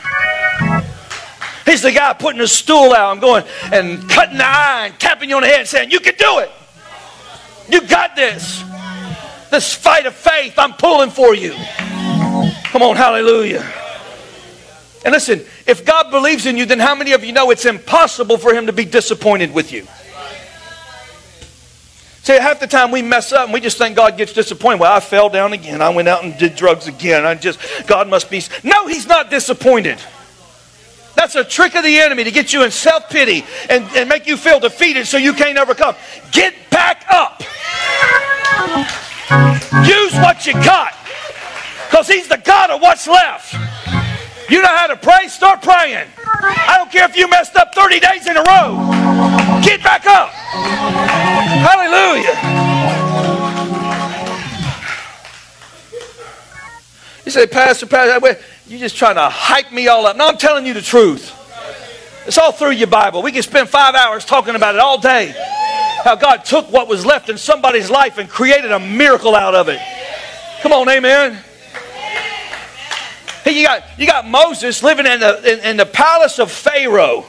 He's 1.65 1.81
the 1.81 1.91
guy 1.91 2.13
putting 2.13 2.39
the 2.39 2.47
stool 2.47 2.93
out 2.93 3.13
and 3.13 3.21
going 3.21 3.43
and 3.71 4.09
cutting 4.09 4.37
the 4.37 4.45
eye 4.45 4.87
and 4.87 4.99
tapping 4.99 5.29
you 5.29 5.37
on 5.37 5.41
the 5.41 5.47
head 5.47 5.61
and 5.61 5.67
saying, 5.67 5.91
You 5.91 5.99
can 5.99 6.15
do 6.15 6.39
it. 6.39 6.51
You 7.69 7.81
got 7.87 8.15
this. 8.15 8.63
This 9.49 9.73
fight 9.73 10.05
of 10.05 10.15
faith, 10.15 10.57
I'm 10.57 10.73
pulling 10.73 11.11
for 11.11 11.35
you. 11.35 11.53
Come 12.65 12.81
on, 12.81 12.95
hallelujah. 12.95 13.63
And 15.05 15.11
listen, 15.11 15.41
if 15.67 15.85
God 15.85 16.09
believes 16.09 16.45
in 16.45 16.57
you, 16.57 16.65
then 16.65 16.79
how 16.79 16.95
many 16.95 17.11
of 17.11 17.23
you 17.23 17.33
know 17.33 17.51
it's 17.51 17.65
impossible 17.65 18.37
for 18.37 18.53
Him 18.53 18.65
to 18.65 18.73
be 18.73 18.85
disappointed 18.85 19.53
with 19.53 19.71
you? 19.71 19.87
See, 22.23 22.39
half 22.39 22.61
the 22.61 22.67
time 22.67 22.91
we 22.91 23.01
mess 23.01 23.33
up 23.33 23.43
and 23.43 23.53
we 23.53 23.59
just 23.59 23.77
think 23.77 23.97
God 23.97 24.15
gets 24.15 24.31
disappointed. 24.31 24.79
Well, 24.79 24.93
I 24.93 25.01
fell 25.01 25.27
down 25.27 25.51
again. 25.51 25.81
I 25.81 25.89
went 25.89 26.07
out 26.07 26.23
and 26.23 26.37
did 26.37 26.55
drugs 26.55 26.87
again. 26.87 27.25
I 27.25 27.35
just, 27.35 27.59
God 27.85 28.07
must 28.07 28.29
be. 28.31 28.41
No, 28.63 28.87
He's 28.87 29.05
not 29.05 29.29
disappointed. 29.29 29.99
That's 31.15 31.35
a 31.35 31.43
trick 31.43 31.75
of 31.75 31.83
the 31.83 31.99
enemy 31.99 32.23
to 32.23 32.31
get 32.31 32.53
you 32.53 32.63
in 32.63 32.71
self 32.71 33.09
pity 33.09 33.43
and, 33.69 33.83
and 33.97 34.07
make 34.07 34.25
you 34.25 34.37
feel 34.37 34.61
defeated 34.61 35.05
so 35.05 35.17
you 35.17 35.33
can't 35.33 35.57
overcome. 35.57 35.95
Get 36.31 36.53
back 36.69 37.03
up. 37.09 37.41
Use 39.85 40.13
what 40.15 40.47
you 40.47 40.53
got 40.53 40.93
because 41.89 42.07
He's 42.07 42.29
the 42.29 42.37
God 42.37 42.69
of 42.69 42.81
what's 42.81 43.05
left. 43.05 43.53
You 44.53 44.61
know 44.61 44.67
how 44.67 44.85
to 44.85 44.95
pray? 44.95 45.29
Start 45.29 45.63
praying. 45.63 46.07
I 46.15 46.75
don't 46.77 46.91
care 46.91 47.09
if 47.09 47.17
you 47.17 47.27
messed 47.27 47.55
up 47.55 47.73
30 47.73 47.99
days 47.99 48.27
in 48.27 48.37
a 48.37 48.43
row. 48.43 48.87
Get 49.63 49.81
back 49.81 50.05
up. 50.05 50.29
Hallelujah. 51.65 52.37
You 57.25 57.31
say, 57.31 57.47
Pastor, 57.47 57.87
Pastor, 57.87 58.39
you're 58.67 58.79
just 58.79 58.95
trying 58.95 59.15
to 59.15 59.27
hype 59.27 59.71
me 59.71 59.87
all 59.87 60.05
up. 60.05 60.17
No, 60.17 60.27
I'm 60.27 60.37
telling 60.37 60.67
you 60.67 60.75
the 60.75 60.83
truth. 60.83 61.33
It's 62.27 62.37
all 62.37 62.51
through 62.51 62.73
your 62.73 62.85
Bible. 62.85 63.23
We 63.23 63.31
can 63.31 63.41
spend 63.41 63.69
five 63.69 63.95
hours 63.95 64.23
talking 64.23 64.53
about 64.53 64.75
it 64.75 64.81
all 64.81 64.99
day. 64.99 65.33
How 66.03 66.15
God 66.15 66.45
took 66.45 66.71
what 66.71 66.87
was 66.87 67.07
left 67.07 67.27
in 67.27 67.39
somebody's 67.39 67.89
life 67.89 68.19
and 68.19 68.29
created 68.29 68.71
a 68.71 68.79
miracle 68.79 69.35
out 69.35 69.55
of 69.55 69.67
it. 69.67 69.79
Come 70.61 70.73
on, 70.73 70.87
amen. 70.89 71.43
You 73.45 73.63
got, 73.63 73.83
you 73.97 74.07
got 74.07 74.27
Moses 74.27 74.81
living 74.83 75.05
in 75.05 75.19
the, 75.19 75.53
in, 75.53 75.71
in 75.71 75.77
the 75.77 75.85
palace 75.85 76.39
of 76.39 76.51
Pharaoh, 76.51 77.25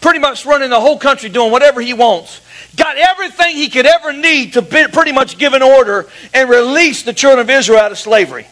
pretty 0.00 0.20
much 0.20 0.46
running 0.46 0.70
the 0.70 0.80
whole 0.80 0.98
country, 0.98 1.28
doing 1.28 1.50
whatever 1.50 1.80
he 1.80 1.92
wants. 1.92 2.40
Got 2.76 2.96
everything 2.96 3.56
he 3.56 3.68
could 3.68 3.86
ever 3.86 4.12
need 4.12 4.54
to 4.54 4.62
be, 4.62 4.86
pretty 4.88 5.12
much 5.12 5.38
give 5.38 5.52
an 5.52 5.62
order 5.62 6.06
and 6.32 6.48
release 6.48 7.02
the 7.02 7.12
children 7.12 7.40
of 7.40 7.50
Israel 7.50 7.80
out 7.80 7.92
of 7.92 7.98
slavery. 7.98 8.46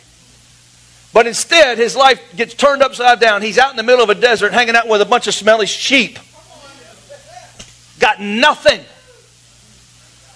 But 1.13 1.27
instead, 1.27 1.79
his 1.79 1.95
life 1.95 2.21
gets 2.37 2.55
turned 2.55 2.83
upside 2.83 3.21
down. 3.21 3.43
He's 3.43 3.59
out 3.59 3.71
in 3.71 3.77
the 3.77 3.83
middle 3.83 4.03
of 4.03 4.11
a 4.11 4.15
desert 4.15 4.53
hanging 4.53 4.75
out 4.75 4.89
with 4.89 5.03
a 5.03 5.05
bunch 5.05 5.27
of 5.27 5.35
smelly 5.35 5.67
sheep. 5.67 6.19
Got 7.99 8.21
nothing. 8.21 8.81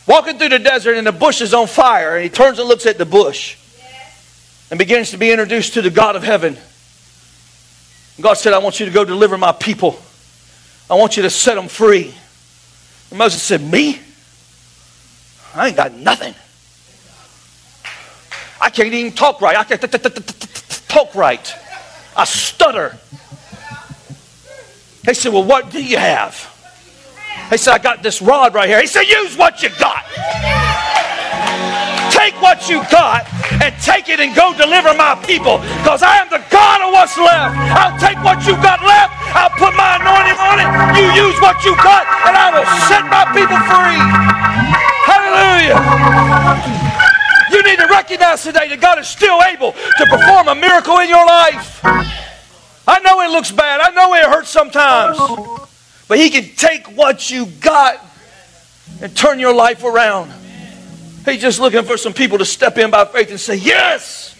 Walking 0.07 0.39
through 0.39 0.51
the 0.51 0.59
desert 0.59 0.97
and 0.97 1.07
the 1.07 1.13
bush 1.13 1.41
is 1.41 1.55
on 1.55 1.67
fire, 1.67 2.17
and 2.17 2.23
he 2.23 2.31
turns 2.31 2.59
and 2.59 2.69
looks 2.69 2.87
at 2.87 2.99
the 2.99 3.07
bush 3.07 3.57
and 4.71 4.79
begins 4.79 5.11
to 5.13 5.17
be 5.17 5.31
introduced 5.31 5.75
to 5.75 5.83
the 5.83 5.91
God 5.91 6.17
of 6.17 6.23
heaven. 6.23 6.57
God 8.21 8.35
said, 8.35 8.53
I 8.53 8.59
want 8.59 8.81
you 8.81 8.87
to 8.87 8.93
go 8.93 9.05
deliver 9.05 9.37
my 9.37 9.53
people. 9.53 9.99
I 10.89 10.95
want 10.95 11.17
you 11.17 11.23
to 11.25 11.31
set 11.31 11.55
them 11.55 11.69
free. 11.69 12.15
And 13.11 13.19
Moses 13.19 13.43
said, 13.43 13.61
Me? 13.61 14.01
I 15.55 15.69
ain't 15.69 15.77
got 15.77 15.93
nothing. 15.95 16.35
I 18.61 18.71
can't 18.71 18.93
even 18.93 19.13
talk 19.13 19.41
right. 19.41 19.57
I 19.57 19.65
can't 19.65 19.81
talk 20.89 21.15
right. 21.15 21.55
I 22.17 22.25
stutter. 22.25 22.99
He 25.07 25.15
said, 25.15 25.33
Well, 25.33 25.45
what 25.45 25.71
do 25.71 25.83
you 25.83 25.99
have? 25.99 26.53
He 27.51 27.59
said, 27.59 27.75
I 27.75 27.79
got 27.79 28.03
this 28.03 28.23
rod 28.23 28.55
right 28.55 28.69
here. 28.69 28.81
He 28.81 28.87
said, 28.87 29.03
Use 29.03 29.37
what 29.37 29.63
you 29.63 29.69
got 29.79 30.05
take 32.17 32.41
what 32.41 32.69
you 32.69 32.81
got 32.89 33.29
and 33.61 33.75
take 33.85 34.09
it 34.09 34.19
and 34.19 34.35
go 34.35 34.57
deliver 34.57 34.97
my 34.97 35.15
people 35.29 35.61
because 35.85 36.03
I 36.03 36.17
am 36.17 36.29
the 36.33 36.43
God 36.49 36.81
of 36.81 36.91
what's 36.97 37.17
left. 37.21 37.53
I'll 37.77 37.99
take 38.01 38.17
what 38.25 38.41
you've 38.49 38.63
got 38.65 38.81
left, 38.81 39.13
I'll 39.37 39.53
put 39.61 39.77
my 39.77 40.01
anointing 40.01 40.41
on 40.41 40.57
it. 40.59 40.69
You 40.97 41.29
use 41.29 41.37
what 41.45 41.61
you 41.65 41.77
got, 41.85 42.09
and 42.25 42.35
I 42.35 42.49
will 42.57 42.67
set 42.89 43.05
my 43.13 43.29
people 43.37 43.61
free. 43.69 44.01
Hallelujah. 45.05 45.79
You 47.53 47.63
need 47.63 47.79
to 47.79 47.87
recognize 47.87 48.43
today 48.43 48.69
that 48.69 48.81
God 48.81 48.99
is 48.99 49.07
still 49.09 49.41
able 49.43 49.73
to 49.73 50.07
perform 50.09 50.49
a 50.49 50.55
miracle 50.55 50.99
in 50.99 51.09
your 51.09 51.25
life. 51.25 51.81
I 52.89 53.01
know 53.01 53.21
it 53.21 53.31
looks 53.31 53.53
bad, 53.53 53.81
I 53.81 53.91
know 53.91 54.15
it 54.15 54.25
hurts 54.25 54.49
sometimes, 54.51 55.19
but 56.09 56.19
He 56.19 56.31
can 56.31 56.45
take 56.57 56.87
what 56.97 57.31
you 57.31 57.47
got 57.61 58.01
and 59.03 59.15
turn 59.15 59.39
your 59.39 59.55
life 59.55 59.85
around. 59.85 60.33
He's 61.27 61.43
just 61.43 61.61
looking 61.61 61.83
for 61.85 61.97
some 61.97 62.13
people 62.13 62.39
to 62.39 62.45
step 62.45 62.79
in 62.79 62.91
by 62.91 63.05
faith 63.05 63.31
and 63.31 63.41
say, 63.41 63.57
Yes, 63.57 64.35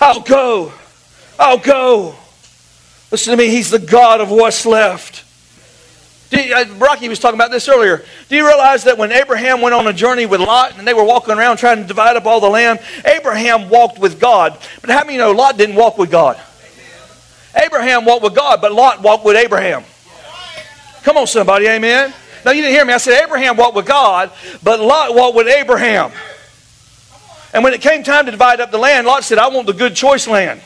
I'll 0.00 0.20
go. 0.20 0.72
I'll 1.38 1.58
go. 1.58 2.14
Listen 3.10 3.32
to 3.32 3.36
me, 3.36 3.48
He's 3.48 3.70
the 3.70 3.78
God 3.78 4.20
of 4.20 4.30
what's 4.30 4.64
left. 4.64 5.24
Uh, 6.32 6.64
Rocky 6.78 7.08
was 7.08 7.18
talking 7.18 7.38
about 7.38 7.50
this 7.50 7.68
earlier. 7.68 8.04
Do 8.28 8.36
you 8.36 8.46
realize 8.46 8.84
that 8.84 8.98
when 8.98 9.12
Abraham 9.12 9.60
went 9.60 9.74
on 9.74 9.86
a 9.86 9.92
journey 9.92 10.26
with 10.26 10.40
Lot 10.40 10.78
and 10.78 10.86
they 10.86 10.94
were 10.94 11.04
walking 11.04 11.34
around 11.34 11.58
trying 11.58 11.76
to 11.78 11.84
divide 11.84 12.16
up 12.16 12.26
all 12.26 12.40
the 12.40 12.48
land, 12.48 12.80
Abraham 13.04 13.68
walked 13.68 13.98
with 13.98 14.18
God. 14.18 14.58
But 14.80 14.90
how 14.90 15.04
many 15.04 15.18
know 15.18 15.30
Lot 15.32 15.56
didn't 15.56 15.76
walk 15.76 15.96
with 15.96 16.10
God? 16.10 16.40
Abraham 17.56 18.04
walked 18.04 18.24
with 18.24 18.34
God, 18.34 18.60
but 18.60 18.72
Lot 18.72 19.00
walked 19.00 19.24
with 19.24 19.36
Abraham. 19.36 19.84
Come 21.04 21.18
on, 21.18 21.26
somebody, 21.26 21.66
amen. 21.68 22.12
No, 22.44 22.50
you 22.50 22.62
didn't 22.62 22.74
hear 22.74 22.84
me. 22.84 22.92
I 22.92 22.98
said 22.98 23.22
Abraham 23.22 23.56
walked 23.56 23.76
with 23.76 23.86
God, 23.86 24.30
but 24.62 24.80
Lot 24.80 25.14
walked 25.14 25.36
with 25.36 25.48
Abraham. 25.48 26.12
And 27.52 27.62
when 27.62 27.72
it 27.72 27.80
came 27.80 28.02
time 28.02 28.26
to 28.26 28.32
divide 28.32 28.60
up 28.60 28.70
the 28.70 28.78
land, 28.78 29.06
Lot 29.06 29.24
said, 29.24 29.38
I 29.38 29.48
want 29.48 29.66
the 29.66 29.72
good 29.72 29.94
choice 29.94 30.26
land. 30.26 30.60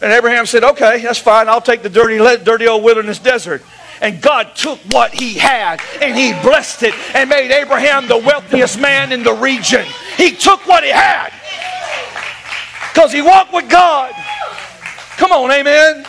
And 0.00 0.12
Abraham 0.12 0.46
said, 0.46 0.64
Okay, 0.64 1.02
that's 1.02 1.18
fine. 1.18 1.48
I'll 1.48 1.60
take 1.60 1.82
the 1.82 1.90
dirty, 1.90 2.18
dirty 2.18 2.66
old 2.66 2.82
wilderness 2.82 3.18
desert. 3.18 3.62
And 4.00 4.22
God 4.22 4.56
took 4.56 4.78
what 4.92 5.12
he 5.12 5.34
had 5.34 5.82
and 6.00 6.16
he 6.16 6.32
blessed 6.42 6.84
it 6.84 6.94
and 7.14 7.28
made 7.28 7.50
Abraham 7.50 8.08
the 8.08 8.16
wealthiest 8.16 8.80
man 8.80 9.12
in 9.12 9.22
the 9.22 9.34
region. 9.34 9.84
He 10.16 10.34
took 10.34 10.66
what 10.66 10.84
he 10.84 10.90
had 10.90 11.30
because 12.94 13.12
he 13.12 13.20
walked 13.20 13.52
with 13.52 13.68
God. 13.68 14.12
Come 15.18 15.32
on, 15.32 15.50
amen. 15.50 16.06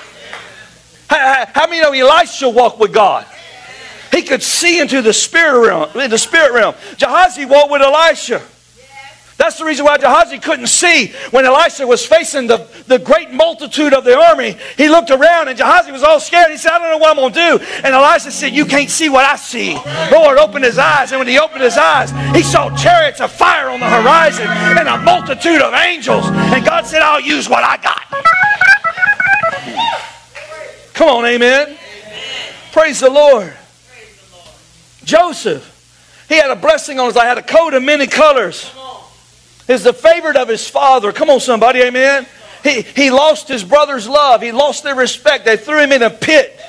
How, 1.09 1.45
how 1.53 1.67
many 1.67 1.81
know 1.81 1.91
Elisha 1.91 2.47
walked 2.47 2.79
with 2.79 2.93
God? 2.93 3.25
He 4.11 4.21
could 4.23 4.43
see 4.43 4.79
into 4.79 5.01
the 5.01 5.13
spirit 5.13 5.67
realm. 5.67 5.89
The 5.93 6.17
spirit 6.17 6.53
realm. 6.53 6.75
Gehazi 6.97 7.45
walked 7.45 7.71
with 7.71 7.81
Elisha. 7.81 8.41
That's 9.41 9.57
the 9.57 9.65
reason 9.65 9.85
why 9.85 9.97
Gehazi 9.97 10.37
couldn't 10.37 10.67
see 10.67 11.07
when 11.31 11.45
Elisha 11.45 11.87
was 11.87 12.05
facing 12.05 12.45
the, 12.45 12.57
the 12.85 12.99
great 12.99 13.31
multitude 13.31 13.91
of 13.91 14.03
the 14.03 14.15
army. 14.15 14.55
He 14.77 14.87
looked 14.87 15.09
around 15.09 15.47
and 15.47 15.57
Gehazi 15.57 15.91
was 15.91 16.03
all 16.03 16.19
scared. 16.19 16.51
He 16.51 16.57
said, 16.57 16.73
I 16.73 16.77
don't 16.77 16.91
know 16.91 16.97
what 16.99 17.09
I'm 17.09 17.15
going 17.15 17.33
to 17.33 17.57
do. 17.57 17.65
And 17.83 17.95
Elisha 17.95 18.29
said, 18.29 18.53
You 18.53 18.65
can't 18.65 18.91
see 18.91 19.09
what 19.09 19.25
I 19.25 19.37
see. 19.37 19.73
The 19.73 20.09
Lord 20.11 20.37
opened 20.37 20.63
his 20.63 20.77
eyes. 20.77 21.11
And 21.11 21.17
when 21.17 21.27
he 21.27 21.39
opened 21.39 21.63
his 21.63 21.75
eyes, 21.75 22.11
he 22.35 22.43
saw 22.43 22.69
chariots 22.75 23.19
of 23.19 23.31
fire 23.31 23.69
on 23.69 23.79
the 23.79 23.89
horizon 23.89 24.45
and 24.45 24.87
a 24.87 24.99
multitude 24.99 25.63
of 25.63 25.73
angels. 25.73 26.27
And 26.27 26.63
God 26.63 26.85
said, 26.85 27.01
I'll 27.01 27.19
use 27.19 27.49
what 27.49 27.63
I 27.63 27.77
got. 27.77 28.01
Come 30.93 31.09
on, 31.09 31.25
amen. 31.25 31.79
Praise 32.73 32.99
the 32.99 33.09
Lord. 33.09 33.57
Joseph, 35.03 36.25
he 36.29 36.35
had 36.35 36.51
a 36.51 36.55
blessing 36.55 36.99
on 36.99 37.07
his 37.07 37.15
life, 37.15 37.27
had 37.27 37.37
a 37.37 37.43
coat 37.43 37.73
of 37.73 37.83
many 37.83 38.07
colors. 38.07 38.71
He's 39.67 39.83
the 39.83 39.93
favorite 39.93 40.37
of 40.37 40.47
his 40.47 40.67
father. 40.67 41.11
Come 41.11 41.29
on, 41.29 41.39
somebody, 41.39 41.81
amen. 41.81 42.25
He, 42.63 42.81
he 42.81 43.11
lost 43.11 43.47
his 43.47 43.63
brother's 43.63 44.07
love. 44.07 44.41
He 44.41 44.51
lost 44.51 44.83
their 44.83 44.95
respect. 44.95 45.45
They 45.45 45.57
threw 45.57 45.79
him 45.79 45.91
in 45.91 46.03
a 46.03 46.09
pit. 46.09 46.59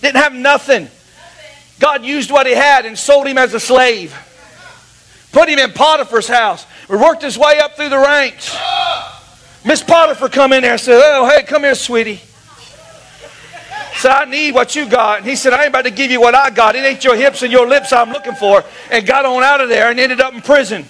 Didn't 0.00 0.20
have 0.20 0.34
nothing. 0.34 0.88
God 1.78 2.04
used 2.04 2.30
what 2.30 2.46
he 2.46 2.54
had 2.54 2.86
and 2.86 2.98
sold 2.98 3.26
him 3.26 3.38
as 3.38 3.54
a 3.54 3.60
slave. 3.60 4.16
Put 5.32 5.48
him 5.48 5.58
in 5.58 5.72
Potiphar's 5.72 6.28
house. 6.28 6.66
Worked 6.88 7.22
his 7.22 7.38
way 7.38 7.60
up 7.60 7.76
through 7.76 7.90
the 7.90 7.98
ranks. 7.98 8.56
Miss 9.64 9.82
Potiphar 9.82 10.28
come 10.28 10.52
in 10.52 10.62
there 10.62 10.72
and 10.72 10.80
said, 10.80 11.00
Oh, 11.02 11.28
hey, 11.28 11.44
come 11.44 11.62
here, 11.62 11.74
sweetie 11.74 12.20
said, 14.00 14.12
I 14.12 14.24
need 14.24 14.54
what 14.54 14.74
you 14.74 14.88
got. 14.88 15.18
And 15.18 15.26
he 15.26 15.36
said, 15.36 15.52
I 15.52 15.60
ain't 15.60 15.68
about 15.68 15.82
to 15.82 15.90
give 15.90 16.10
you 16.10 16.20
what 16.20 16.34
I 16.34 16.50
got. 16.50 16.74
It 16.74 16.84
ain't 16.84 17.04
your 17.04 17.16
hips 17.16 17.42
and 17.42 17.52
your 17.52 17.68
lips 17.68 17.92
I'm 17.92 18.10
looking 18.10 18.34
for. 18.34 18.64
And 18.90 19.06
got 19.06 19.26
on 19.26 19.42
out 19.42 19.60
of 19.60 19.68
there 19.68 19.90
and 19.90 20.00
ended 20.00 20.20
up 20.20 20.32
in 20.32 20.40
prison. 20.40 20.86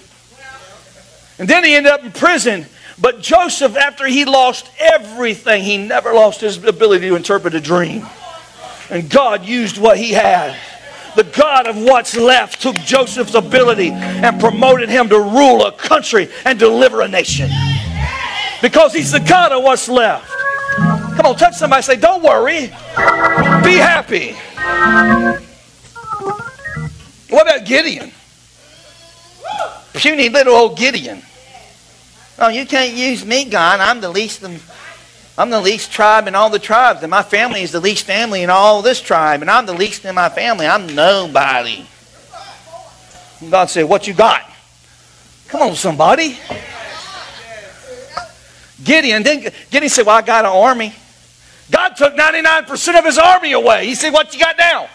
And 1.39 1.49
then 1.49 1.65
he 1.65 1.75
ended 1.75 1.93
up 1.93 2.05
in 2.05 2.13
prison. 2.13 2.67
But 3.01 3.21
Joseph, 3.21 3.77
after 3.77 4.07
he 4.07 4.25
lost 4.25 4.71
everything, 4.79 5.65
he 5.65 5.77
never 5.77 6.13
lost 6.13 6.41
his 6.41 6.63
ability 6.63 7.09
to 7.09 7.17
interpret 7.17 7.55
a 7.55 7.61
dream. 7.61 8.07
And 8.91 9.11
God 9.11 9.45
used 9.45 9.79
what 9.79 9.99
he 9.99 10.13
had. 10.13 10.57
The 11.17 11.25
God 11.25 11.67
of 11.67 11.77
what's 11.77 12.17
left 12.17 12.63
took 12.63 12.77
Joseph's 12.77 13.35
ability 13.35 13.91
and 13.91 14.39
promoted 14.39 14.89
him 14.89 15.09
to 15.09 15.19
rule 15.19 15.67
a 15.67 15.73
country 15.73 16.29
and 16.45 16.59
deliver 16.59 17.01
a 17.01 17.09
nation. 17.09 17.51
Because 18.63 18.93
he's 18.93 19.11
the 19.11 19.21
God 19.21 19.51
of 19.51 19.65
what's 19.65 19.89
left. 19.89 20.31
Come 21.21 21.33
on, 21.33 21.37
touch 21.37 21.57
somebody. 21.57 21.83
Say, 21.83 21.97
don't 21.97 22.23
worry. 22.23 22.69
Be 23.63 23.77
happy. 23.77 24.33
What 27.29 27.43
about 27.43 27.67
Gideon? 27.67 28.11
puny 29.93 30.31
little 30.31 30.55
old 30.55 30.79
Gideon. 30.79 31.21
Oh, 32.39 32.49
you 32.49 32.65
can't 32.65 32.95
use 32.95 33.23
me, 33.27 33.45
God. 33.45 33.81
I'm 33.81 34.01
the 34.01 34.09
least 34.09 34.43
I'm 35.37 35.51
the 35.51 35.61
least 35.61 35.93
tribe 35.93 36.27
in 36.27 36.35
all 36.35 36.49
the 36.49 36.59
tribes, 36.59 37.03
and 37.03 37.11
my 37.11 37.23
family 37.23 37.61
is 37.61 37.73
the 37.73 37.81
least 37.81 38.07
family 38.07 38.43
in 38.43 38.49
all 38.49 38.81
this 38.81 39.03
tribe, 39.03 39.43
and 39.43 39.51
I'm 39.51 39.67
the 39.67 39.75
least 39.75 40.07
in 40.07 40.15
my 40.15 40.31
family. 40.31 40.67
I'm 40.67 40.95
nobody. 40.95 41.85
And 43.43 43.51
God 43.51 43.69
said, 43.69 43.83
What 43.83 44.07
you 44.07 44.15
got? 44.15 44.43
Come 45.49 45.61
on, 45.61 45.75
somebody. 45.75 46.39
Gideon, 48.83 49.23
then 49.23 49.53
Gideon 49.71 49.91
said, 49.91 50.07
Well, 50.07 50.17
I 50.17 50.23
got 50.23 50.47
an 50.47 50.53
army. 50.53 50.95
God 51.71 51.97
took 51.97 52.15
99% 52.15 52.99
of 52.99 53.05
his 53.05 53.19
army 53.19 53.53
away. 53.53 53.87
He 53.87 53.95
said, 53.95 54.13
What 54.13 54.35
you 54.35 54.41
got 54.41 54.59
now? 54.59 54.89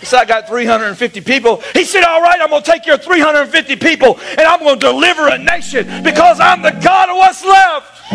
He 0.00 0.06
said, 0.06 0.20
I 0.20 0.24
got 0.24 0.48
350 0.48 1.20
people. 1.20 1.62
He 1.74 1.84
said, 1.84 2.02
All 2.04 2.20
right, 2.20 2.40
I'm 2.40 2.50
going 2.50 2.62
to 2.62 2.70
take 2.70 2.86
your 2.86 2.98
350 2.98 3.76
people 3.76 4.18
and 4.20 4.40
I'm 4.40 4.60
going 4.60 4.78
to 4.80 4.86
deliver 4.86 5.28
a 5.28 5.38
nation 5.38 6.02
because 6.02 6.40
I'm 6.40 6.62
the 6.62 6.72
God 6.82 7.08
of 7.10 7.16
what's 7.16 7.44
left. 7.44 8.12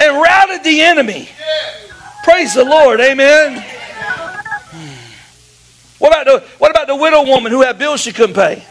And 0.00 0.16
routed 0.16 0.64
the 0.64 0.80
enemy. 0.82 1.28
Praise 2.24 2.54
the 2.54 2.64
Lord. 2.64 3.00
Amen. 3.00 3.64
What 5.98 6.08
about 6.08 6.26
the, 6.26 6.48
what 6.58 6.70
about 6.72 6.88
the 6.88 6.96
widow 6.96 7.24
woman 7.24 7.52
who 7.52 7.62
had 7.62 7.78
bills 7.78 8.00
she 8.00 8.12
couldn't 8.12 8.34
pay? 8.34 8.64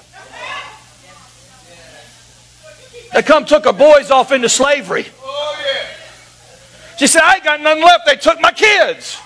They 3.14 3.22
come 3.22 3.46
took 3.46 3.66
her 3.66 3.74
boys 3.74 4.12
off 4.12 4.32
into 4.32 4.50
slavery. 4.50 5.08
She 7.02 7.08
said, 7.08 7.24
I 7.24 7.34
ain't 7.34 7.44
got 7.44 7.60
nothing 7.60 7.84
left. 7.84 8.06
They 8.06 8.16
took 8.16 8.40
my 8.42 8.52
kids. 8.52 9.20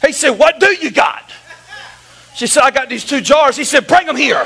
He 0.00 0.12
said, 0.12 0.30
What 0.30 0.58
do 0.58 0.68
you 0.68 0.90
got? 0.90 1.30
She 2.34 2.46
said, 2.46 2.62
I 2.62 2.70
got 2.70 2.88
these 2.88 3.04
two 3.04 3.20
jars. 3.20 3.54
He 3.54 3.64
said, 3.64 3.86
Bring 3.86 4.06
them 4.06 4.16
here. 4.16 4.42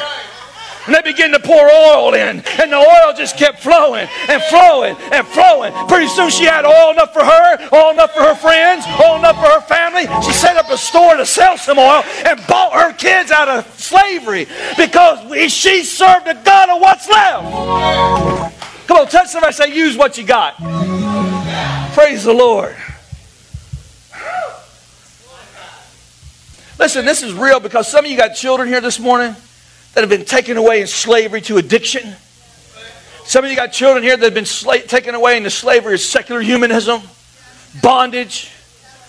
And 0.84 0.92
they 0.92 1.00
began 1.02 1.30
to 1.30 1.38
pour 1.38 1.70
oil 1.70 2.12
in. 2.12 2.42
And 2.58 2.72
the 2.72 2.76
oil 2.76 3.14
just 3.16 3.36
kept 3.36 3.60
flowing 3.60 4.08
and 4.28 4.42
flowing 4.42 4.96
and 5.12 5.24
flowing. 5.28 5.72
Pretty 5.86 6.08
soon 6.08 6.28
she 6.30 6.42
had 6.42 6.64
oil 6.64 6.90
enough 6.90 7.12
for 7.12 7.24
her, 7.24 7.68
oil 7.72 7.92
enough 7.92 8.12
for 8.12 8.22
her 8.22 8.34
friends, 8.34 8.84
oil 9.00 9.20
enough 9.20 9.36
for 9.36 9.46
her 9.46 9.60
family. 9.60 10.08
She 10.26 10.32
set 10.32 10.56
up 10.56 10.68
a 10.70 10.76
store 10.76 11.18
to 11.18 11.26
sell 11.26 11.56
some 11.56 11.78
oil 11.78 12.02
and 12.26 12.44
bought 12.48 12.72
her 12.72 12.92
kids 12.94 13.30
out 13.30 13.48
of 13.48 13.64
slavery 13.78 14.48
because 14.76 15.20
she 15.52 15.84
served 15.84 16.26
the 16.26 16.34
God 16.44 16.68
of 16.68 16.80
what's 16.80 17.08
left. 17.08 18.88
Come 18.88 18.96
on, 18.96 19.06
touch 19.06 19.28
somebody 19.28 19.52
say, 19.52 19.72
use 19.72 19.96
what 19.96 20.18
you 20.18 20.24
got. 20.24 21.39
Praise 21.94 22.24
the 22.24 22.32
Lord. 22.32 22.76
Listen, 26.78 27.04
this 27.04 27.22
is 27.22 27.34
real 27.34 27.60
because 27.60 27.88
some 27.88 28.04
of 28.04 28.10
you 28.10 28.16
got 28.16 28.30
children 28.30 28.68
here 28.68 28.80
this 28.80 28.98
morning 28.98 29.36
that 29.94 30.00
have 30.00 30.08
been 30.08 30.24
taken 30.24 30.56
away 30.56 30.80
in 30.80 30.86
slavery 30.86 31.40
to 31.42 31.58
addiction. 31.58 32.14
Some 33.24 33.44
of 33.44 33.50
you 33.50 33.56
got 33.56 33.72
children 33.72 34.02
here 34.02 34.16
that 34.16 34.24
have 34.24 34.34
been 34.34 34.44
sla- 34.44 34.88
taken 34.88 35.14
away 35.14 35.36
into 35.36 35.50
slavery 35.50 35.94
of 35.94 36.00
secular 36.00 36.40
humanism, 36.40 37.02
bondage, 37.82 38.50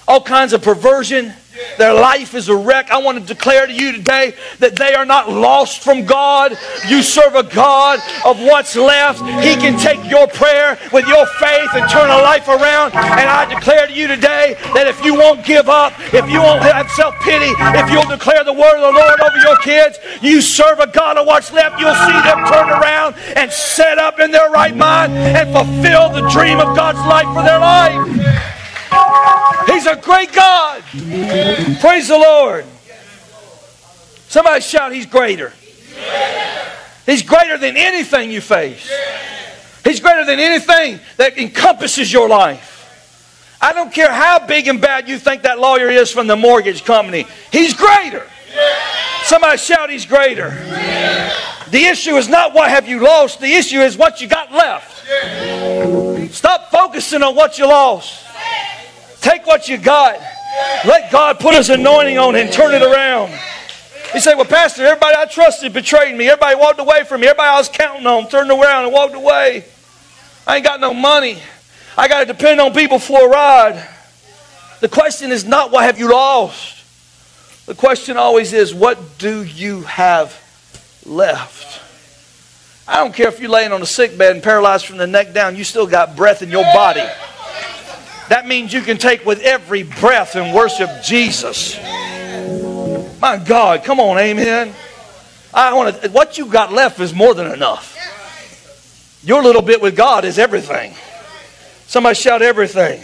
all 0.08 0.22
kinds 0.22 0.54
of 0.54 0.62
perversion. 0.62 1.34
Their 1.78 1.94
life 1.94 2.34
is 2.34 2.50
a 2.50 2.56
wreck. 2.56 2.92
I 2.92 2.98
want 3.00 3.20
to 3.20 3.26
declare 3.26 3.68
to 3.68 3.74
you 3.74 3.92
today 3.92 4.34
that 4.60 4.76
they 4.76 4.94
are 4.94 5.06
not 5.06 5.30
lost 5.30 5.84
from 5.84 6.06
God. 6.06 6.58
You 6.88 7.02
serve 7.02 7.36
a 7.36 7.44
God 7.44 8.00
of 8.26 8.40
what's 8.40 8.76
left. 8.76 9.20
He 9.44 9.56
can 9.56 9.78
take 9.80 10.00
your 10.10 10.28
prayer 10.28 10.80
with 10.94 11.08
your 11.08 11.26
faith 11.26 11.70
and 11.74 11.90
turn 11.90 12.10
a 12.10 12.22
life 12.22 12.48
around. 12.48 12.94
And 12.94 13.30
I 13.30 13.46
declare 13.46 13.88
to 13.88 13.94
you 13.94 14.08
today 14.08 14.56
that 14.74 14.88
if 14.88 15.04
you 15.04 15.16
won't 15.16 15.46
give 15.46 15.70
up, 15.70 15.94
if 16.14 16.30
you 16.30 16.42
won't 16.42 16.62
have 16.64 16.90
self 16.92 17.16
pity, 17.22 17.52
if 17.78 17.92
you'll 17.92 18.10
declare 18.10 18.44
the 18.44 18.54
word 18.54 18.76
of 18.76 18.94
the 18.94 19.00
Lord 19.00 19.20
over 19.20 19.38
your 19.38 19.58
kids, 19.58 20.00
you 20.22 20.42
serve 20.42 20.80
a 20.80 20.88
God 20.88 21.18
of 21.18 21.28
what's 21.28 21.52
left. 21.52 21.80
You'll 21.80 21.96
see 21.96 22.22
them 22.24 22.46
turn 22.48 22.70
around 22.70 23.16
and 23.36 23.52
set 23.52 23.98
up 23.98 24.20
in 24.20 24.32
their 24.32 24.50
right 24.50 24.76
mind 24.76 25.14
and 25.14 25.52
fulfill 25.52 26.10
the 26.10 26.28
dream 26.30 26.60
of 26.60 26.76
God's 26.76 27.00
life 27.00 27.28
for 27.34 27.44
their 27.44 27.60
life. 27.60 28.52
He's 29.68 29.86
a 29.86 29.96
great 29.96 30.32
God. 30.34 30.84
Praise 31.80 32.08
the 32.08 32.18
Lord. 32.18 32.66
Somebody 34.28 34.62
shout, 34.62 34.94
He's 34.94 35.06
greater. 35.06 35.54
He's 37.06 37.24
greater 37.24 37.58
than 37.58 37.76
anything 37.76 38.32
you 38.32 38.42
face. 38.42 38.90
He's 39.84 40.00
greater 40.00 40.24
than 40.26 40.40
anything 40.40 41.00
that 41.18 41.38
encompasses 41.38 42.12
your 42.14 42.30
life. 42.30 43.58
I 43.62 43.74
don't 43.74 43.94
care 43.94 44.12
how 44.12 44.46
big 44.46 44.68
and 44.68 44.82
bad 44.82 45.08
you 45.08 45.20
think 45.20 45.44
that 45.44 45.60
lawyer 45.60 45.90
is 45.90 46.12
from 46.12 46.28
the 46.28 46.36
mortgage 46.36 46.84
company. 46.84 47.26
He's 47.52 47.74
greater. 47.74 48.26
Somebody 49.24 49.58
shout, 49.58 49.90
He's 49.90 50.06
greater. 50.06 50.50
The 51.70 51.86
issue 51.86 52.16
is 52.16 52.28
not 52.28 52.54
what 52.54 52.70
have 52.70 52.88
you 52.88 53.00
lost, 53.02 53.40
the 53.40 53.54
issue 53.54 53.80
is 53.80 53.98
what 53.98 54.20
you 54.20 54.28
got 54.28 54.52
left. 54.52 55.06
Stop 56.34 56.72
focusing 56.72 57.24
on 57.24 57.36
what 57.36 57.58
you 57.58 57.68
lost. 57.68 58.26
Take 59.22 59.46
what 59.46 59.68
you 59.68 59.78
got. 59.78 60.20
Let 60.86 61.12
God 61.12 61.40
put 61.40 61.56
his 61.56 61.70
anointing 61.70 62.18
on 62.18 62.36
it 62.36 62.42
and 62.42 62.54
turn 62.54 62.74
it 62.74 62.82
around. 62.82 63.32
You 64.14 64.20
say, 64.20 64.36
Well, 64.36 64.46
Pastor, 64.46 64.84
everybody 64.84 65.16
I 65.16 65.26
trusted 65.26 65.74
betrayed 65.74 66.18
me. 66.18 66.28
Everybody 66.28 66.56
walked 66.56 66.80
away 66.80 67.04
from 67.04 67.22
me. 67.22 67.28
Everybody 67.28 67.50
I 67.50 67.58
was 67.58 67.70
counting 67.70 68.06
on 68.06 68.28
turned 68.28 68.52
around 68.52 68.86
and 68.86 68.94
walked 68.94 69.16
away. 69.16 69.66
I 70.46 70.58
ain't 70.58 70.66
got 70.66 70.80
no 70.80 70.94
money. 70.94 71.38
I 71.98 72.08
got 72.08 72.22
to 72.22 72.26
depend 72.26 72.60
on 72.60 72.74
people 72.74 73.00
for 73.00 73.28
a 73.28 73.30
ride. 73.30 73.88
The 74.80 74.90
question 74.90 75.32
is 75.32 75.46
not 75.46 75.72
what 75.72 75.84
have 75.84 76.00
you 76.00 76.12
lost. 76.12 76.80
The 77.68 77.76
question 77.76 78.18
always 78.18 78.52
is, 78.54 78.74
what 78.74 79.20
do 79.20 79.44
you 79.44 79.82
have 79.82 80.36
left? 81.06 81.80
I 82.88 82.96
don't 82.96 83.14
care 83.14 83.28
if 83.28 83.40
you're 83.40 83.50
laying 83.50 83.72
on 83.72 83.82
a 83.82 83.86
sick 83.86 84.18
bed 84.18 84.34
and 84.34 84.44
paralyzed 84.44 84.88
from 84.88 84.98
the 84.98 85.08
neck 85.08 85.34
down, 85.34 85.56
you 85.56 85.64
still 85.64 85.86
got 85.86 86.16
breath 86.16 86.42
in 86.42 86.50
your 86.50 86.64
body. 86.74 87.08
That 88.32 88.48
means 88.48 88.72
you 88.72 88.80
can 88.80 88.98
take 88.98 89.26
with 89.26 89.42
every 89.42 89.84
breath 89.84 90.38
and 90.38 90.56
worship 90.56 90.90
Jesus. 91.04 91.76
My 93.20 93.36
God, 93.36 93.84
come 93.84 94.00
on, 94.00 94.18
amen. 94.18 94.74
I 95.54 95.74
want 95.74 96.02
to 96.02 96.10
what 96.12 96.38
you 96.38 96.46
got 96.46 96.72
left 96.72 97.02
is 97.02 97.14
more 97.14 97.34
than 97.34 97.52
enough. 97.52 97.94
Your 99.22 99.44
little 99.44 99.62
bit 99.62 99.82
with 99.82 99.98
God 99.98 100.24
is 100.24 100.40
everything. 100.40 100.94
Somebody 101.88 102.16
shout 102.16 102.42
everything. 102.42 103.04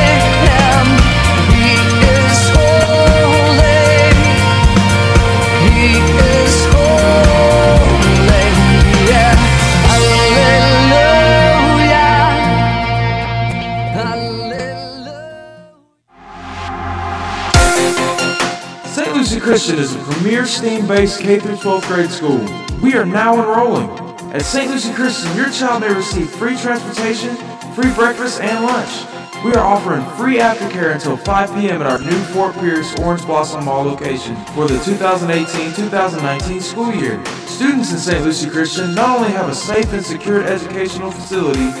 Christian 19.51 19.79
is 19.79 19.93
a 19.93 19.99
premier 20.03 20.45
STEAM 20.45 20.87
based 20.87 21.19
K 21.19 21.37
12 21.37 21.85
grade 21.87 22.09
school. 22.09 22.39
We 22.81 22.93
are 22.93 23.05
now 23.05 23.33
enrolling. 23.33 23.89
At 24.31 24.43
St. 24.43 24.71
Lucie 24.71 24.93
Christian, 24.93 25.35
your 25.35 25.51
child 25.51 25.81
may 25.81 25.93
receive 25.93 26.29
free 26.29 26.55
transportation, 26.55 27.35
free 27.75 27.93
breakfast, 27.93 28.39
and 28.39 28.63
lunch. 28.63 29.03
We 29.43 29.51
are 29.51 29.59
offering 29.59 30.05
free 30.15 30.37
aftercare 30.37 30.93
until 30.93 31.17
5 31.17 31.53
p.m. 31.55 31.81
at 31.81 31.85
our 31.87 31.99
new 31.99 32.17
Fort 32.31 32.55
Pierce 32.59 32.97
Orange 32.99 33.25
Blossom 33.25 33.65
Mall 33.65 33.83
location 33.83 34.37
for 34.55 34.69
the 34.69 34.75
2018-2019 34.75 36.61
school 36.61 36.95
year. 36.95 37.21
Students 37.45 37.91
in 37.91 37.97
St. 37.97 38.23
Lucie 38.23 38.49
Christian 38.49 38.95
not 38.95 39.17
only 39.17 39.31
have 39.31 39.49
a 39.49 39.53
safe 39.53 39.91
and 39.91 40.05
secure 40.05 40.45
educational 40.45 41.11
facility, 41.11 41.71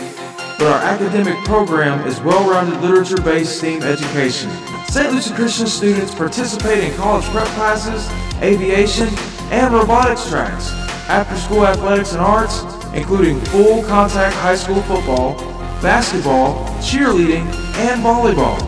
but 0.59 0.67
our 0.67 0.81
academic 0.83 1.41
program 1.45 2.05
is 2.05 2.19
well-rounded 2.19 2.81
literature-based 2.81 3.59
STEAM 3.59 3.81
education. 3.83 4.49
St. 4.91 5.09
Lucie 5.13 5.33
Christian 5.33 5.67
students 5.67 6.13
participate 6.13 6.83
in 6.83 6.93
college 6.97 7.23
prep 7.27 7.47
classes, 7.55 8.09
aviation, 8.41 9.07
and 9.49 9.73
robotics 9.73 10.27
tracks, 10.27 10.73
after-school 11.07 11.65
athletics 11.65 12.11
and 12.11 12.19
arts, 12.19 12.63
including 12.93 13.39
full 13.45 13.83
contact 13.83 14.35
high 14.35 14.57
school 14.57 14.81
football, 14.81 15.35
basketball, 15.81 16.65
cheerleading, 16.79 17.45
and 17.77 18.03
volleyball. 18.03 18.59